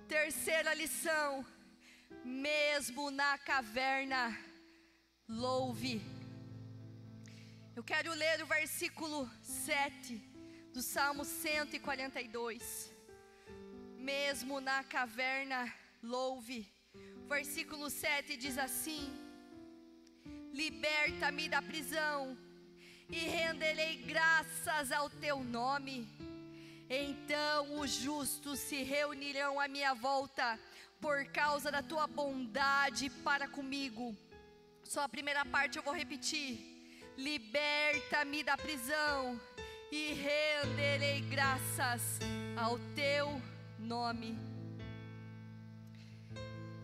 Terceira 0.07 0.73
lição. 0.73 1.45
Mesmo 2.23 3.11
na 3.11 3.37
caverna, 3.37 4.37
louve. 5.27 6.01
Eu 7.75 7.83
quero 7.83 8.11
ler 8.13 8.41
o 8.41 8.45
versículo 8.45 9.29
7 9.41 10.15
do 10.73 10.81
Salmo 10.81 11.23
142. 11.23 12.91
Mesmo 13.97 14.59
na 14.59 14.83
caverna, 14.83 15.73
louve. 16.01 16.71
Versículo 17.27 17.89
7 17.89 18.35
diz 18.35 18.57
assim: 18.57 19.09
Liberta-me 20.51 21.47
da 21.47 21.61
prisão 21.61 22.37
e 23.07 23.17
renderei 23.17 23.97
graças 23.97 24.91
ao 24.91 25.09
teu 25.09 25.43
nome. 25.43 26.07
Então 26.89 27.79
os 27.79 27.91
justos 27.91 28.59
se 28.59 28.81
reunirão 28.83 29.59
à 29.59 29.67
minha 29.67 29.93
volta 29.93 30.59
por 30.99 31.25
causa 31.25 31.71
da 31.71 31.81
tua 31.81 32.07
bondade 32.07 33.09
para 33.23 33.47
comigo. 33.47 34.15
Só 34.83 35.01
a 35.03 35.09
primeira 35.09 35.45
parte 35.45 35.77
eu 35.77 35.83
vou 35.83 35.93
repetir. 35.93 37.13
Liberta-me 37.17 38.43
da 38.43 38.57
prisão 38.57 39.39
e 39.91 40.13
renderei 40.13 41.21
graças 41.21 42.19
ao 42.55 42.77
teu 42.95 43.41
nome. 43.77 44.37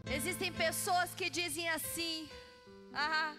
Existem 0.06 0.52
pessoas 0.52 1.16
que 1.16 1.30
dizem 1.30 1.70
assim: 1.70 2.30
Ah, 2.94 3.34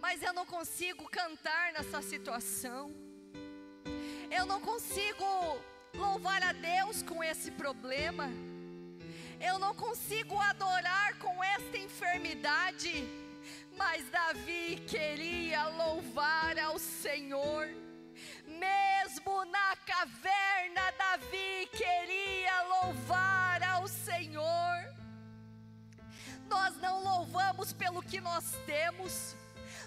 mas 0.00 0.22
eu 0.22 0.32
não 0.32 0.44
consigo 0.44 1.08
cantar 1.08 1.72
nessa 1.72 2.02
situação. 2.02 2.92
Eu 4.30 4.44
não 4.46 4.60
consigo 4.60 5.24
louvar 5.94 6.42
a 6.42 6.52
Deus 6.52 7.02
com 7.02 7.22
esse 7.22 7.50
problema. 7.50 8.28
Eu 9.42 9.58
não 9.58 9.74
consigo 9.74 10.38
adorar 10.38 11.18
com 11.18 11.42
esta 11.42 11.76
enfermidade. 11.76 13.04
Mas 13.76 14.08
Davi 14.08 14.80
queria 14.86 15.66
louvar 15.68 16.56
ao 16.58 16.78
Senhor. 16.78 17.66
Mesmo 18.46 19.44
na 19.46 19.74
caverna, 19.76 20.92
Davi 20.96 21.68
queria 21.72 22.62
louvar 22.62 23.62
ao 23.64 23.88
Senhor. 23.88 24.94
Nós 26.48 26.76
não 26.76 27.02
louvamos 27.02 27.72
pelo 27.72 28.00
que 28.00 28.20
nós 28.20 28.52
temos, 28.64 29.34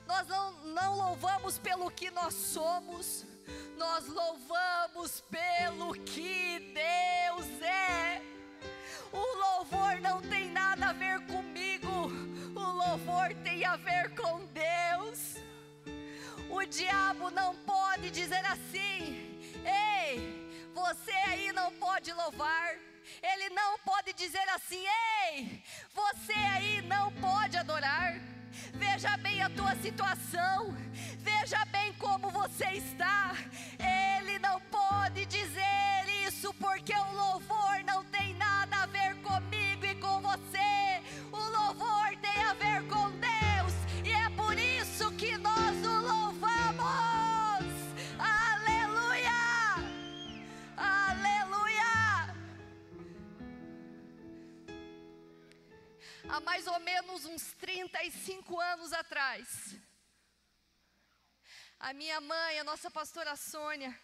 nós 0.06 0.28
não, 0.28 0.52
não 0.65 0.96
louvamos 0.98 1.60
pelo 1.60 1.89
que 1.91 2.10
nós 2.12 2.34
somos, 2.34 3.24
nós 3.78 4.08
louvamos 4.08 5.22
pelo 5.30 5.94
que 5.94 6.74
Deus 6.74 7.62
é. 7.62 8.35
O 9.15 9.25
louvor 9.43 10.01
não 10.01 10.21
tem 10.21 10.49
nada 10.51 10.89
a 10.89 10.93
ver 10.93 11.19
comigo, 11.28 12.12
o 12.54 12.65
louvor 12.82 13.34
tem 13.43 13.63
a 13.63 13.78
ver 13.78 14.13
com 14.13 14.45
Deus. 14.47 15.36
O 16.49 16.65
diabo 16.65 17.32
não 17.32 17.56
pode 17.56 18.12
dizer 18.12 18.45
assim: 18.45 19.39
ei, 19.63 20.69
você 20.73 21.12
aí 21.12 21.51
não 21.54 21.71
pode 21.73 22.12
louvar. 22.12 22.75
Ele 23.21 23.49
não 23.51 23.80
pode 23.80 24.12
dizer 24.13 24.47
assim: 24.49 24.84
ei, 25.23 25.63
você 25.93 26.34
aí 26.34 26.82
não 26.82 27.12
pode 27.13 27.56
adorar. 27.58 28.35
Veja 28.73 29.17
bem 29.17 29.41
a 29.41 29.49
tua 29.49 29.75
situação, 29.75 30.75
veja 31.19 31.63
bem 31.65 31.93
como 31.93 32.30
você 32.30 32.65
está. 32.73 33.36
Ele 33.80 34.39
não 34.39 34.60
pode 34.62 35.25
dizer 35.25 36.25
isso 36.28 36.54
porque 36.56 36.93
o 36.93 37.12
louvor 37.13 37.84
não 37.86 38.04
tem 38.06 38.34
nada 38.36 38.84
a 38.84 38.86
ver 38.88 39.15
comigo 39.21 39.86
e 39.86 39.95
com 39.95 40.21
você. 40.21 40.64
Há 56.36 56.41
mais 56.41 56.67
ou 56.67 56.80
menos 56.82 57.24
uns 57.24 57.54
35 57.54 58.60
anos 58.60 58.91
atrás, 58.91 59.74
a 61.80 61.93
minha 61.93 62.19
mãe, 62.19 62.60
a 62.60 62.63
nossa 62.65 62.91
pastora 62.91 63.38
Sônia, 63.38 63.98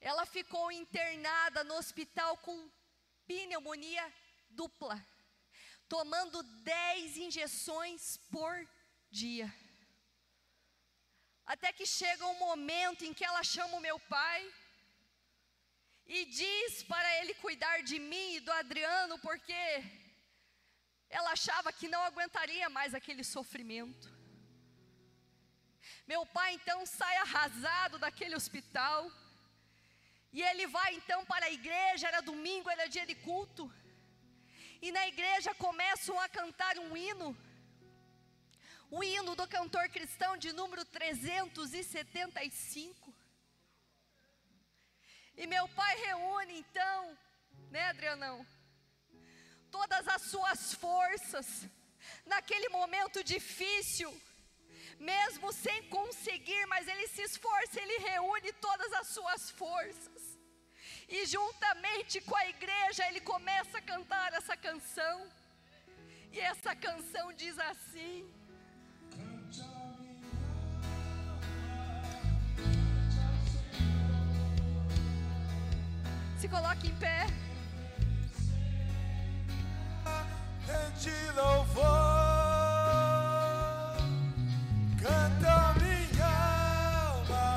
ela 0.00 0.24
ficou 0.24 0.70
internada 0.70 1.64
no 1.64 1.74
hospital 1.74 2.36
com 2.36 2.70
pneumonia 3.26 4.06
dupla, 4.50 4.96
tomando 5.88 6.40
10 6.62 7.16
injeções 7.16 8.18
por 8.30 8.54
dia. 9.10 9.52
Até 11.44 11.72
que 11.72 11.84
chega 11.84 12.28
um 12.28 12.38
momento 12.38 13.04
em 13.04 13.12
que 13.12 13.24
ela 13.24 13.42
chama 13.42 13.76
o 13.76 13.80
meu 13.80 13.98
pai 13.98 14.54
e 16.06 16.26
diz 16.26 16.84
para 16.84 17.08
ele 17.18 17.34
cuidar 17.34 17.82
de 17.82 17.98
mim 17.98 18.34
e 18.34 18.40
do 18.40 18.52
Adriano, 18.52 19.18
porque 19.18 19.82
ela 21.10 21.32
achava 21.32 21.72
que 21.72 21.88
não 21.88 22.02
aguentaria 22.02 22.68
mais 22.68 22.94
aquele 22.94 23.24
sofrimento. 23.24 24.16
Meu 26.06 26.24
pai 26.26 26.52
então 26.54 26.84
sai 26.86 27.16
arrasado 27.18 27.98
daquele 27.98 28.36
hospital. 28.36 29.10
E 30.32 30.42
ele 30.42 30.66
vai 30.66 30.94
então 30.94 31.24
para 31.24 31.46
a 31.46 31.50
igreja, 31.50 32.08
era 32.08 32.20
domingo, 32.20 32.68
era 32.70 32.86
dia 32.86 33.06
de 33.06 33.14
culto. 33.14 33.72
E 34.80 34.92
na 34.92 35.08
igreja 35.08 35.54
começam 35.54 36.20
a 36.20 36.28
cantar 36.28 36.78
um 36.78 36.96
hino. 36.96 37.36
O 38.90 39.02
hino 39.02 39.34
do 39.34 39.46
cantor 39.46 39.88
cristão 39.88 40.36
de 40.36 40.52
número 40.52 40.84
375. 40.84 43.14
E 45.36 45.46
meu 45.46 45.66
pai 45.68 45.96
reúne 45.96 46.58
então, 46.58 47.16
né, 47.70 47.88
Adrianão? 47.88 48.46
Todas 49.70 50.06
as 50.08 50.22
suas 50.22 50.74
forças, 50.74 51.66
naquele 52.26 52.68
momento 52.68 53.22
difícil, 53.22 54.10
mesmo 54.98 55.52
sem 55.52 55.82
conseguir, 55.84 56.66
mas 56.66 56.88
ele 56.88 57.06
se 57.08 57.22
esforça, 57.22 57.80
ele 57.80 57.98
reúne 57.98 58.52
todas 58.54 58.92
as 58.94 59.08
suas 59.08 59.50
forças. 59.50 60.38
E 61.08 61.24
juntamente 61.26 62.20
com 62.20 62.36
a 62.36 62.48
igreja, 62.48 63.06
ele 63.08 63.20
começa 63.20 63.78
a 63.78 63.82
cantar 63.82 64.32
essa 64.34 64.56
canção. 64.56 65.30
E 66.32 66.38
essa 66.38 66.74
canção 66.76 67.32
diz 67.32 67.58
assim: 67.58 68.30
Se 76.38 76.48
coloque 76.48 76.88
em 76.88 76.96
pé. 76.96 77.47
Rende 80.68 81.16
louvor, 81.34 81.86
canta 85.00 85.74
minha 85.80 86.32
alma, 87.08 87.48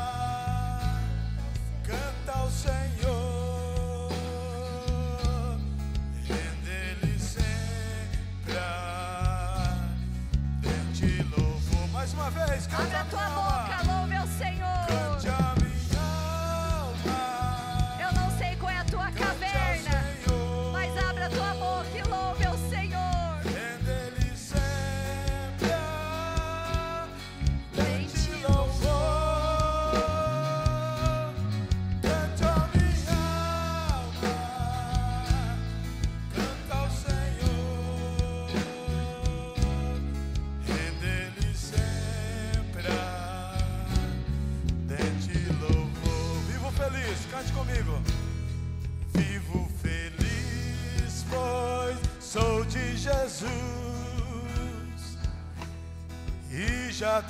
canta 1.84 2.32
ao 2.40 2.50
Senhor, 2.50 3.21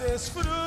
desfruto 0.01 0.60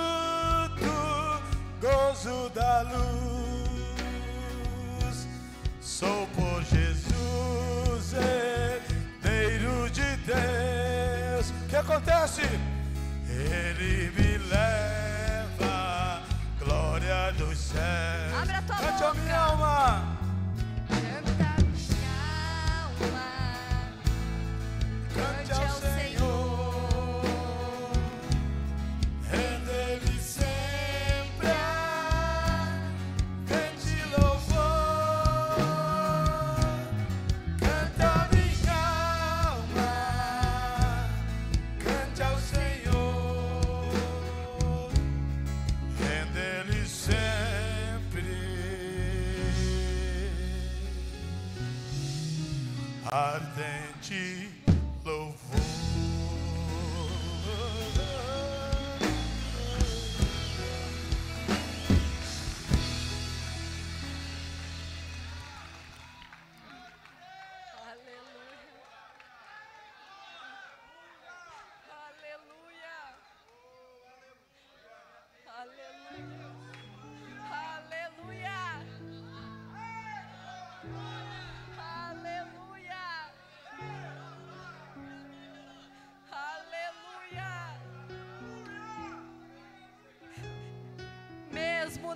ardente 54.05 54.44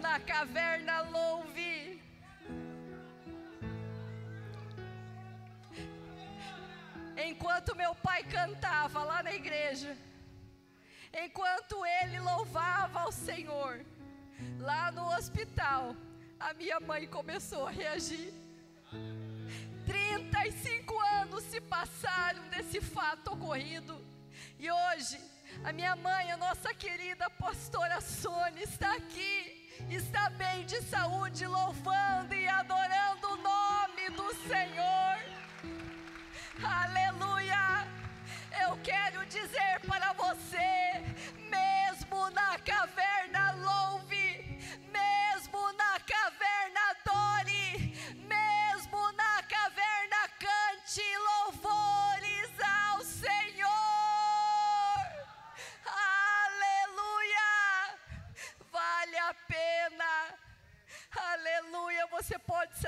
Na 0.01 0.21
caverna 0.21 1.01
louve. 1.01 2.01
Enquanto 7.17 7.75
meu 7.75 7.95
pai 7.97 8.23
cantava 8.23 9.03
lá 9.03 9.23
na 9.25 9.35
igreja, 9.35 9.97
enquanto 11.13 11.85
ele 12.01 12.21
louvava 12.21 13.01
ao 13.01 13.11
Senhor, 13.11 13.85
lá 14.61 14.93
no 14.93 15.05
hospital, 15.17 15.97
a 16.39 16.55
minha 16.55 16.79
mãe 16.79 17.07
começou 17.09 17.67
a 17.67 17.71
reagir. 17.71 18.33
35 19.85 20.99
anos 21.23 21.43
se 21.43 21.61
passaram 21.61 22.49
desse 22.51 22.81
fato 22.81 23.33
ocorrido, 23.33 24.01
e 24.61 24.71
hoje, 24.71 25.21
a 25.65 25.73
minha 25.73 25.97
mãe, 25.97 26.31
a 26.31 26.37
nossa 26.37 26.73
querida 26.73 27.29
pastora 27.31 28.01
Sônia, 28.01 28.63
está 28.63 28.95
aqui, 28.95 29.58
está 29.89 30.31
bem 30.31 30.65
de 30.67 30.81
saúde, 30.83 31.47
louvando 31.47 32.35
e 32.35 32.49
adorando 32.49 33.29
o 33.29 33.37
nome 33.37 34.11
do 34.11 34.35
Senhor. 34.49 35.19
Aleluia! 36.63 37.87
Eu 38.61 38.77
quero 38.83 39.25
dizer 39.27 39.81
para 39.87 40.13
você, 40.15 41.03
mesmo 41.51 42.31
na 42.31 42.59
caverna 42.59 43.08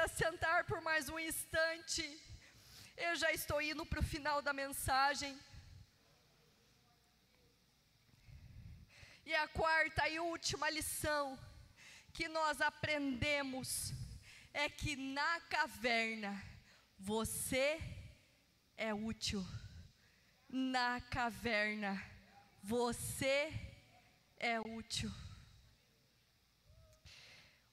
se 0.01 0.25
assentar 0.25 0.65
por 0.65 0.81
mais 0.81 1.09
um 1.11 1.19
instante. 1.19 2.03
Eu 2.97 3.15
já 3.17 3.31
estou 3.33 3.61
indo 3.61 3.85
para 3.85 4.01
o 4.01 4.03
final 4.03 4.41
da 4.41 4.53
mensagem. 4.53 5.39
E 9.27 9.35
a 9.35 9.47
quarta 9.49 10.09
e 10.09 10.19
última 10.19 10.71
lição 10.71 11.39
que 12.15 12.29
nós 12.29 12.61
aprendemos 12.63 13.93
é 14.55 14.69
que 14.71 14.97
na 14.97 15.41
caverna 15.41 16.43
você 16.99 17.79
é 18.77 18.95
útil. 18.95 19.45
Na 20.49 21.01
caverna 21.01 22.03
você 22.63 23.53
é 24.39 24.59
útil. 24.61 25.13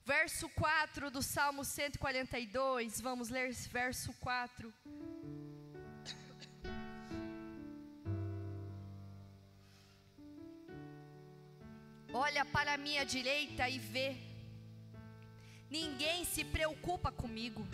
Verso 0.08 0.48
4 0.48 1.12
do 1.12 1.22
Salmo 1.22 1.65
142, 1.65 3.02
vamos 3.02 3.28
ler 3.28 3.52
verso 3.52 4.13
4. 4.22 4.74
Olha 12.13 12.46
para 12.46 12.76
a 12.76 12.78
minha 12.78 13.04
direita 13.06 13.67
e 13.67 13.78
vê, 13.78 14.15
ninguém 15.70 16.24
se 16.24 16.46
preocupa 16.46 17.12
comigo, 17.12 17.67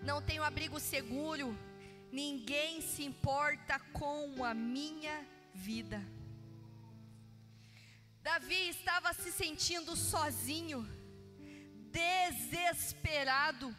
não 0.00 0.20
tenho 0.20 0.42
abrigo 0.42 0.80
seguro, 0.80 1.56
ninguém 2.10 2.80
se 2.80 3.04
importa 3.04 3.78
com 3.92 4.44
a 4.44 4.52
minha 4.52 5.24
vida. 5.54 6.04
Davi 8.22 8.68
estava 8.68 9.12
se 9.14 9.32
sentindo 9.32 9.96
sozinho, 9.96 10.86
desesperado, 11.90 13.74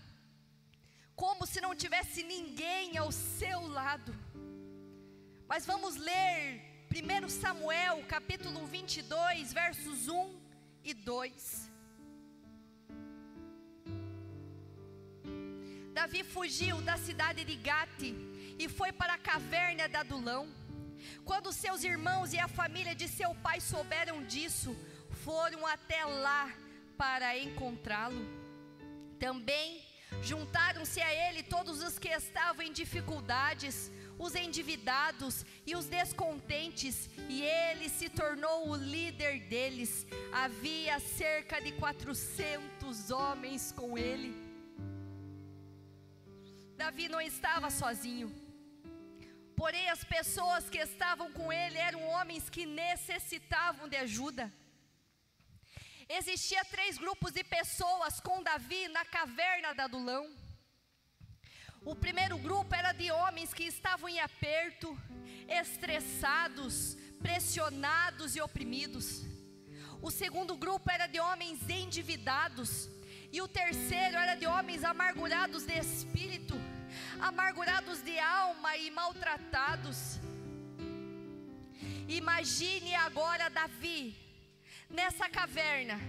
como 1.15 1.45
se 1.45 1.61
não 1.61 1.75
tivesse 1.75 2.23
ninguém 2.23 2.97
ao 2.97 3.11
seu 3.11 3.61
lado. 3.67 4.13
Mas 5.47 5.65
vamos 5.65 5.95
ler 5.95 6.87
1 6.91 7.29
Samuel, 7.29 8.03
capítulo 8.07 8.65
22, 8.65 9.53
versos 9.53 10.07
1 10.07 10.41
e 10.83 10.93
2. 10.93 11.69
Davi 15.93 16.23
fugiu 16.23 16.81
da 16.81 16.97
cidade 16.97 17.43
de 17.43 17.55
Gate 17.57 18.15
e 18.57 18.67
foi 18.67 18.91
para 18.91 19.13
a 19.13 19.19
caverna 19.19 19.87
de 19.87 19.95
Adulão. 19.95 20.49
Quando 21.25 21.53
seus 21.53 21.83
irmãos 21.83 22.33
e 22.33 22.39
a 22.39 22.47
família 22.47 22.95
de 22.95 23.07
seu 23.07 23.33
pai 23.35 23.59
souberam 23.59 24.23
disso, 24.23 24.75
foram 25.23 25.65
até 25.65 26.03
lá 26.05 26.51
para 26.97 27.37
encontrá-lo. 27.37 28.25
Também 29.19 29.83
juntaram-se 30.21 30.99
a 31.01 31.13
ele 31.13 31.43
todos 31.43 31.81
os 31.81 31.97
que 31.97 32.09
estavam 32.09 32.63
em 32.65 32.71
dificuldades, 32.71 33.91
os 34.19 34.35
endividados 34.35 35.45
e 35.65 35.75
os 35.75 35.85
descontentes, 35.85 37.09
e 37.29 37.41
ele 37.41 37.89
se 37.89 38.09
tornou 38.09 38.69
o 38.69 38.75
líder 38.75 39.39
deles. 39.47 40.05
Havia 40.31 40.99
cerca 40.99 41.59
de 41.59 41.71
400 41.73 43.09
homens 43.09 43.71
com 43.71 43.97
ele. 43.97 44.35
Davi 46.77 47.07
não 47.07 47.21
estava 47.21 47.69
sozinho. 47.69 48.50
Porém, 49.61 49.87
as 49.89 50.03
pessoas 50.03 50.67
que 50.71 50.79
estavam 50.79 51.31
com 51.33 51.47
ele 51.53 51.77
eram 51.77 52.01
homens 52.13 52.49
que 52.49 52.65
necessitavam 52.65 53.87
de 53.87 53.95
ajuda. 53.95 54.51
Existia 56.09 56.65
três 56.65 56.97
grupos 56.97 57.31
de 57.31 57.43
pessoas 57.43 58.19
com 58.19 58.41
Davi 58.41 58.87
na 58.87 59.05
caverna 59.05 59.71
da 59.75 59.83
Adulão. 59.83 60.23
O 61.91 61.93
primeiro 61.95 62.39
grupo 62.39 62.73
era 62.73 62.91
de 62.91 63.11
homens 63.11 63.53
que 63.53 63.65
estavam 63.65 64.09
em 64.09 64.19
aperto, 64.19 64.89
estressados, 65.61 66.97
pressionados 67.21 68.35
e 68.35 68.41
oprimidos. 68.41 69.07
O 70.01 70.09
segundo 70.09 70.57
grupo 70.57 70.89
era 70.89 71.05
de 71.05 71.19
homens 71.19 71.69
endividados. 71.69 72.89
E 73.31 73.39
o 73.43 73.47
terceiro 73.47 74.17
era 74.17 74.33
de 74.33 74.47
homens 74.47 74.83
amargurados 74.83 75.65
de 75.69 75.77
espírito, 75.77 76.40
amargurados 77.21 78.01
de 78.01 78.17
alma 78.19 78.75
e 78.77 78.89
maltratados. 78.89 80.19
Imagine 82.07 82.95
agora 82.95 83.49
Davi 83.49 84.17
nessa 84.89 85.29
caverna, 85.29 85.99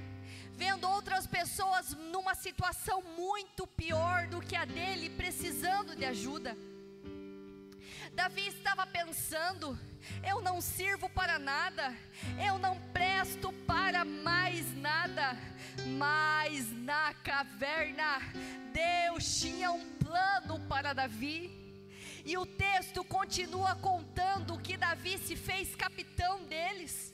vendo 0.55 0.89
outras 0.89 1.27
pessoas 1.27 1.95
numa 1.95 2.35
situação 2.35 3.03
muito 3.17 3.67
pior 3.67 4.27
do 4.27 4.41
que 4.41 4.57
a 4.57 4.65
dele, 4.65 5.11
precisando 5.11 5.95
de 5.95 6.05
ajuda. 6.05 6.57
Davi 8.15 8.49
estava 8.49 8.87
pensando: 8.87 9.79
eu 10.27 10.41
não 10.41 10.61
sirvo 10.61 11.09
para 11.09 11.39
nada, 11.39 11.95
eu 12.45 12.59
não 12.59 12.77
presto 12.93 13.53
para 13.67 14.05
mais 14.05 14.75
nada. 14.77 15.37
Mas 15.99 16.71
na 16.73 17.15
caverna, 17.15 18.21
Deus 18.73 19.02
tinha 19.23 19.71
um 19.73 19.85
plano 19.97 20.61
para 20.69 20.93
Davi. 20.93 21.51
E 22.25 22.37
o 22.37 22.47
texto 22.47 23.03
continua 23.05 23.75
contando 23.77 24.59
que 24.59 24.77
Davi 24.77 25.19
se 25.19 25.35
fez 25.37 25.75
capitão 25.75 26.45
deles. 26.45 27.13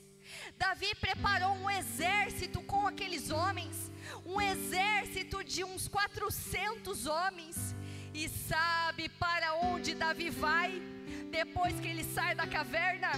Davi 0.56 0.94
preparou 0.96 1.52
um 1.52 1.70
exército 1.70 2.60
com 2.62 2.86
aqueles 2.86 3.30
homens, 3.30 3.90
um 4.26 4.40
exército 4.40 5.42
de 5.42 5.64
uns 5.64 5.88
400 5.88 7.06
homens. 7.06 7.74
E 8.12 8.28
sabe 8.28 9.08
para 9.08 9.54
onde 9.54 9.94
Davi 9.94 10.30
vai? 10.30 10.82
Depois 11.30 11.78
que 11.80 11.88
ele 11.88 12.04
sai 12.04 12.34
da 12.34 12.46
caverna, 12.46 13.12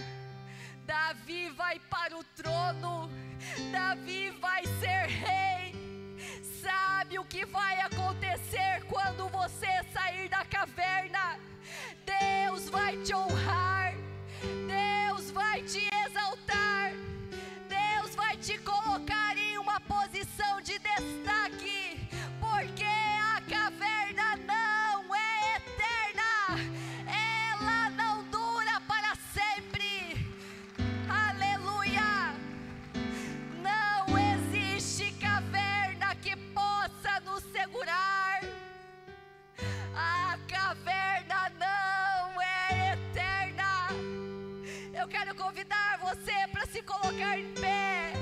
Davi 0.84 1.48
vai 1.50 1.78
para 1.78 2.16
o 2.16 2.24
trono, 2.24 3.10
Davi 3.72 4.30
vai 4.30 4.64
ser 4.80 5.06
rei 5.06 5.69
sabe 6.60 7.18
o 7.18 7.24
que 7.24 7.44
vai 7.46 7.80
acontecer 7.80 8.82
quando 8.88 9.28
você 9.28 9.82
sair 9.92 10.28
da 10.28 10.44
caverna. 10.44 11.38
Deus 12.04 12.68
vai 12.68 12.96
te 12.98 13.14
honrar, 13.14 13.94
Deus 14.66 15.30
vai 15.30 15.62
te 15.62 15.88
exaltar, 16.04 16.92
Deus 17.68 18.14
vai 18.14 18.36
te 18.36 18.58
colocar 18.58 19.36
em 19.36 19.58
uma 19.58 19.80
posição 19.80 20.60
de 20.60 20.78
destaque. 20.78 21.89
Convidar 45.34 45.98
você 45.98 46.32
para 46.52 46.66
se 46.66 46.82
colocar 46.82 47.38
em 47.38 47.52
pé. 47.54 48.12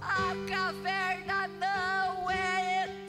A 0.00 0.34
caverna 0.48 1.48
não 1.48 2.30
é 2.30 2.84
eterna. 2.84 3.03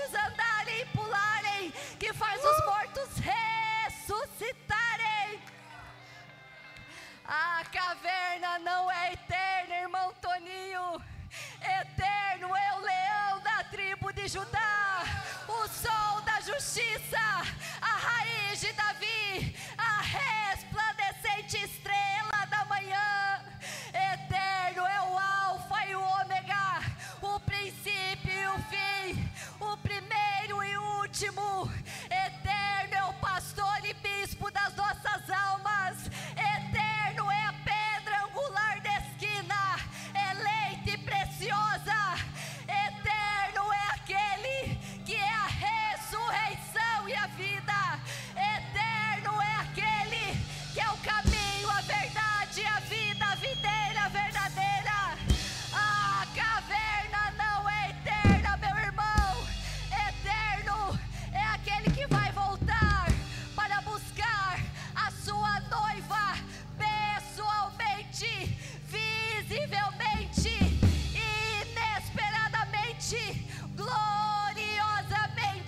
Coxos 0.00 0.14
andarem 0.14 0.80
e 0.80 0.86
pularem, 0.86 1.70
que 1.98 2.10
faz 2.12 2.40
os 2.42 2.64
mortos 2.64 3.18
ressuscitarem. 3.18 5.42
A 7.24 7.64
caverna 7.70 8.58
não 8.60 8.90
é 8.90 9.12
eterna, 9.12 9.29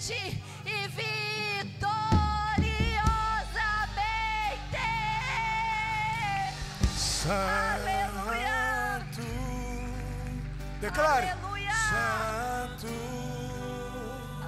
gloriosamente 0.03 0.43
e 0.65 0.89
vitoriosamente. 0.89 1.93
Aleluia. 7.29 8.51
Santo. 9.07 9.23
Declare. 10.81 11.31
Aleluia. 11.31 11.73
Santo 11.91 12.89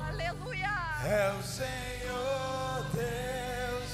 Aleluia. 0.09 0.73
é 1.05 1.33
o 1.39 1.43
Senhor 1.43 2.85
Deus. 2.93 3.91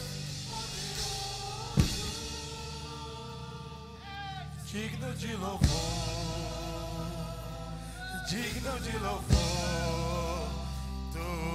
Digno 4.67 5.15
de 5.15 5.37
louvor. 5.37 5.61
Digno 8.29 8.81
de 8.81 8.99
louvor. 8.99 9.40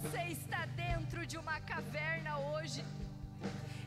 você 0.00 0.22
está 0.28 0.64
dentro 0.66 1.26
de 1.26 1.36
uma 1.36 1.58
caverna 1.60 2.38
hoje. 2.38 2.84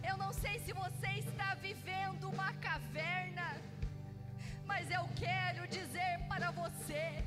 Eu 0.04 0.18
não 0.18 0.34
sei 0.34 0.60
se 0.60 0.74
você 0.74 1.10
está 1.20 1.54
vivendo 1.56 2.30
uma 2.30 2.52
caverna. 2.54 3.48
Mas 4.66 4.92
eu 4.92 5.08
quero 5.16 5.66
dizer 5.70 6.14
para 6.28 6.52
você 6.52 7.24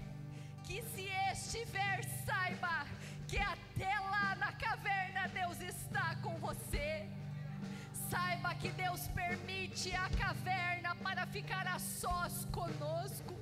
que 0.64 0.82
se 0.92 1.06
estiver, 1.32 2.04
saiba 2.26 2.86
que 3.26 3.38
até 3.38 3.98
lá 4.00 4.34
na 4.36 4.52
caverna 4.52 5.28
Deus 5.28 5.58
está 5.62 6.16
com 6.16 6.34
você. 6.36 7.08
Saiba 8.10 8.54
que 8.54 8.68
Deus 8.68 9.08
permite 9.08 9.94
a 9.94 10.10
caverna 10.10 10.94
para 10.96 11.26
ficar 11.26 11.66
a 11.66 11.78
sós 11.78 12.44
conosco. 12.52 13.34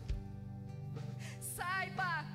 Saiba 1.41 2.32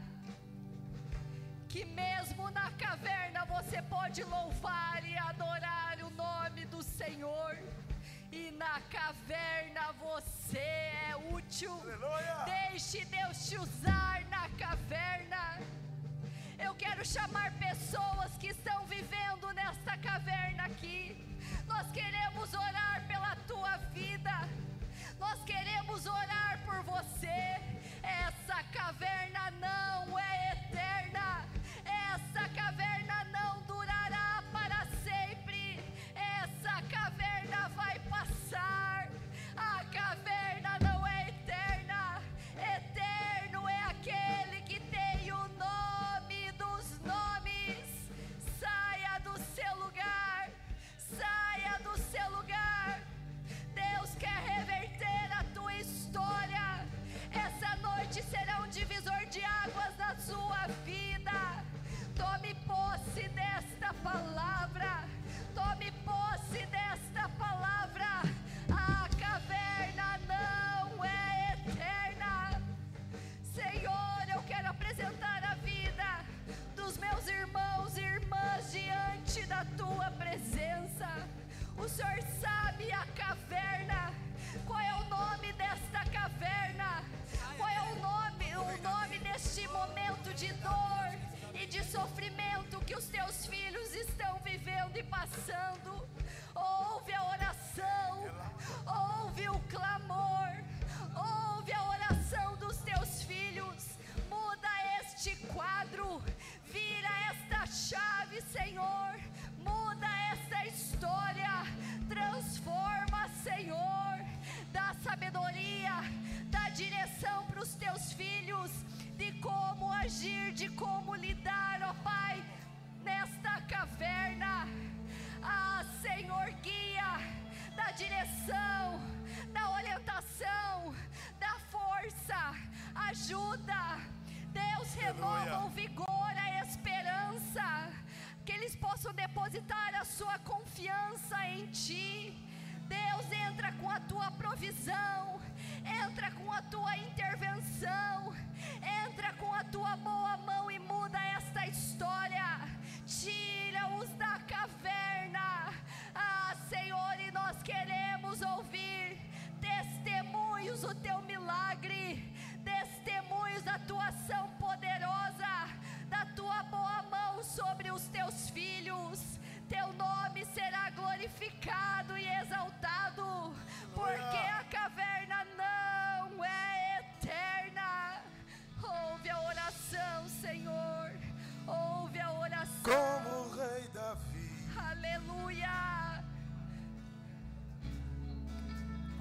que 1.70 1.84
mesmo 1.86 2.50
na 2.52 2.72
caverna 2.72 3.46
você 3.46 3.82
pode 3.82 4.24
louvar 4.24 5.04
e 5.06 5.18
adorar 5.18 5.98
o 6.02 6.10
nome 6.12 6.66
do 6.66 6.82
Senhor. 6.82 7.58
E 8.32 8.52
na 8.52 8.80
caverna 8.82 9.92
você 9.94 10.58
é 10.58 11.16
útil. 11.32 11.72
Aleluia. 11.82 12.46
Deixe 12.46 13.04
Deus 13.06 13.48
te 13.48 13.58
usar 13.58 14.26
na 14.30 14.48
caverna. 14.50 15.60
Eu 16.58 16.74
quero 16.76 17.06
chamar 17.06 17.52
pessoas 17.54 18.32
que 18.40 18.48
estão 18.48 18.86
vivendo 18.86 19.52
nesta 19.54 19.98
caverna 19.98 20.64
aqui. 20.66 21.02
Nós 21.68 21.92
queremos 21.92 22.54
orar 22.54 23.04
pela 23.08 23.36
tua 23.48 23.78
vida. 23.94 24.36
Nós 25.20 25.44
queremos 25.44 26.06
orar 26.06 26.60
por 26.66 26.82
você. 26.84 27.40
Essa 28.02 28.64
caverna 28.72 29.52
não 29.60 30.18
é 30.18 30.52
eterna 30.54 31.48
essa 32.14 32.50
caverna 32.50 33.26
não 33.34 33.62
dura. 33.68 33.97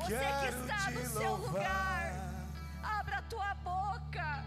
Você 0.06 0.14
que 0.14 0.46
está 0.60 0.90
no 0.92 1.06
seu 1.06 1.30
louvar. 1.32 1.52
lugar, 1.52 2.12
abra 2.80 3.18
a 3.18 3.22
tua 3.22 3.54
boca, 3.56 4.44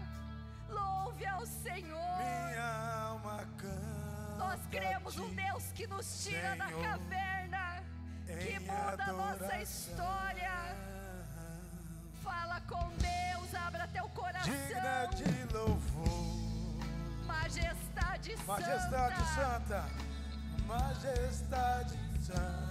louve 0.70 1.26
ao 1.26 1.44
Senhor. 1.44 2.16
Minha 2.16 3.02
alma 3.04 3.46
canta. 3.58 4.36
Nós 4.38 4.60
cremos 4.70 5.18
um. 5.18 5.34
Deus 5.34 5.64
que 5.74 5.86
nos 5.86 6.24
tira 6.24 6.56
da 6.56 6.66
Senhor, 6.66 6.82
caverna, 6.82 7.82
que 8.26 8.58
muda 8.60 9.04
a 9.04 9.12
nossa 9.12 9.58
história. 9.60 10.50
Fala 12.22 12.60
com 12.62 12.90
Deus, 12.96 13.54
abra 13.54 13.86
teu 13.88 14.08
coração. 14.08 14.50
Digna 14.50 15.06
de 15.14 15.52
louvor. 15.52 16.86
Majestade, 17.26 18.34
Majestade 18.46 19.24
Santa. 19.34 19.84
Santa. 19.84 19.88
Majestade 20.66 21.98
Santa. 22.24 22.70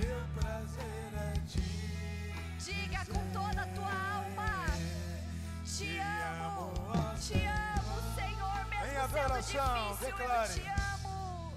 Meu 0.00 0.20
prazer 0.34 1.12
é 1.14 1.40
te 1.46 1.60
Diga 2.64 3.04
com 3.06 3.24
toda 3.32 3.62
a 3.62 3.66
tua 3.66 3.92
alma. 4.16 4.66
Te 5.64 5.84
Te 5.84 5.98
amo, 5.98 6.72
amo, 6.94 7.18
te 7.18 7.46
amo, 7.46 8.14
Senhor, 8.14 8.66
mesmo 8.66 8.84
Em 8.86 9.08
sendo 9.08 9.18
adoração, 9.18 9.88
difícil, 9.92 10.16
declare. 10.16 10.48
eu 10.48 10.54
te 10.54 10.68
amo. 10.92 11.52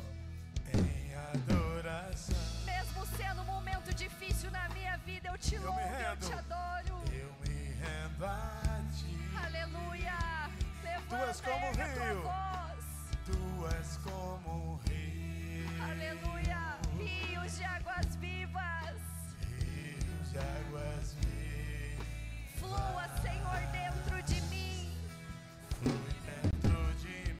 em 0.73 1.15
adoração. 1.15 2.35
Mesmo 2.65 3.05
sendo 3.17 3.41
um 3.41 3.45
momento 3.45 3.93
difícil 3.93 4.51
na 4.51 4.67
minha 4.69 4.97
vida, 4.97 5.29
eu 5.29 5.37
te 5.37 5.55
Eu 5.55 5.63
louvo, 5.63 5.79
eu 5.79 6.17
te 6.17 6.33
adoro. 6.33 7.03
Eu 7.11 7.31
me 7.41 7.71
rendo 7.81 8.25
a 8.25 8.81
ti. 8.95 9.17
Aleluia. 9.45 10.49
Levanta 10.83 11.25
és 11.29 11.41
como 11.41 11.65
tua 11.65 11.71
rio. 11.71 12.23
Tu 13.25 13.67
és 13.77 13.97
como 13.97 14.73
um 14.73 14.75
rio. 14.89 15.83
Aleluia. 15.83 16.38
Rios 17.27 17.57
de 17.57 17.63
águas 17.65 18.15
vivas. 18.19 18.95
Rios 19.59 20.31
de 20.31 20.39
águas 20.39 21.15
vivas. 21.21 22.07
Flua, 22.59 23.07
Senhor, 23.21 23.61
dentro 23.71 24.17
de 24.23 24.41
mim. 24.49 24.97
Flui. 25.81 26.18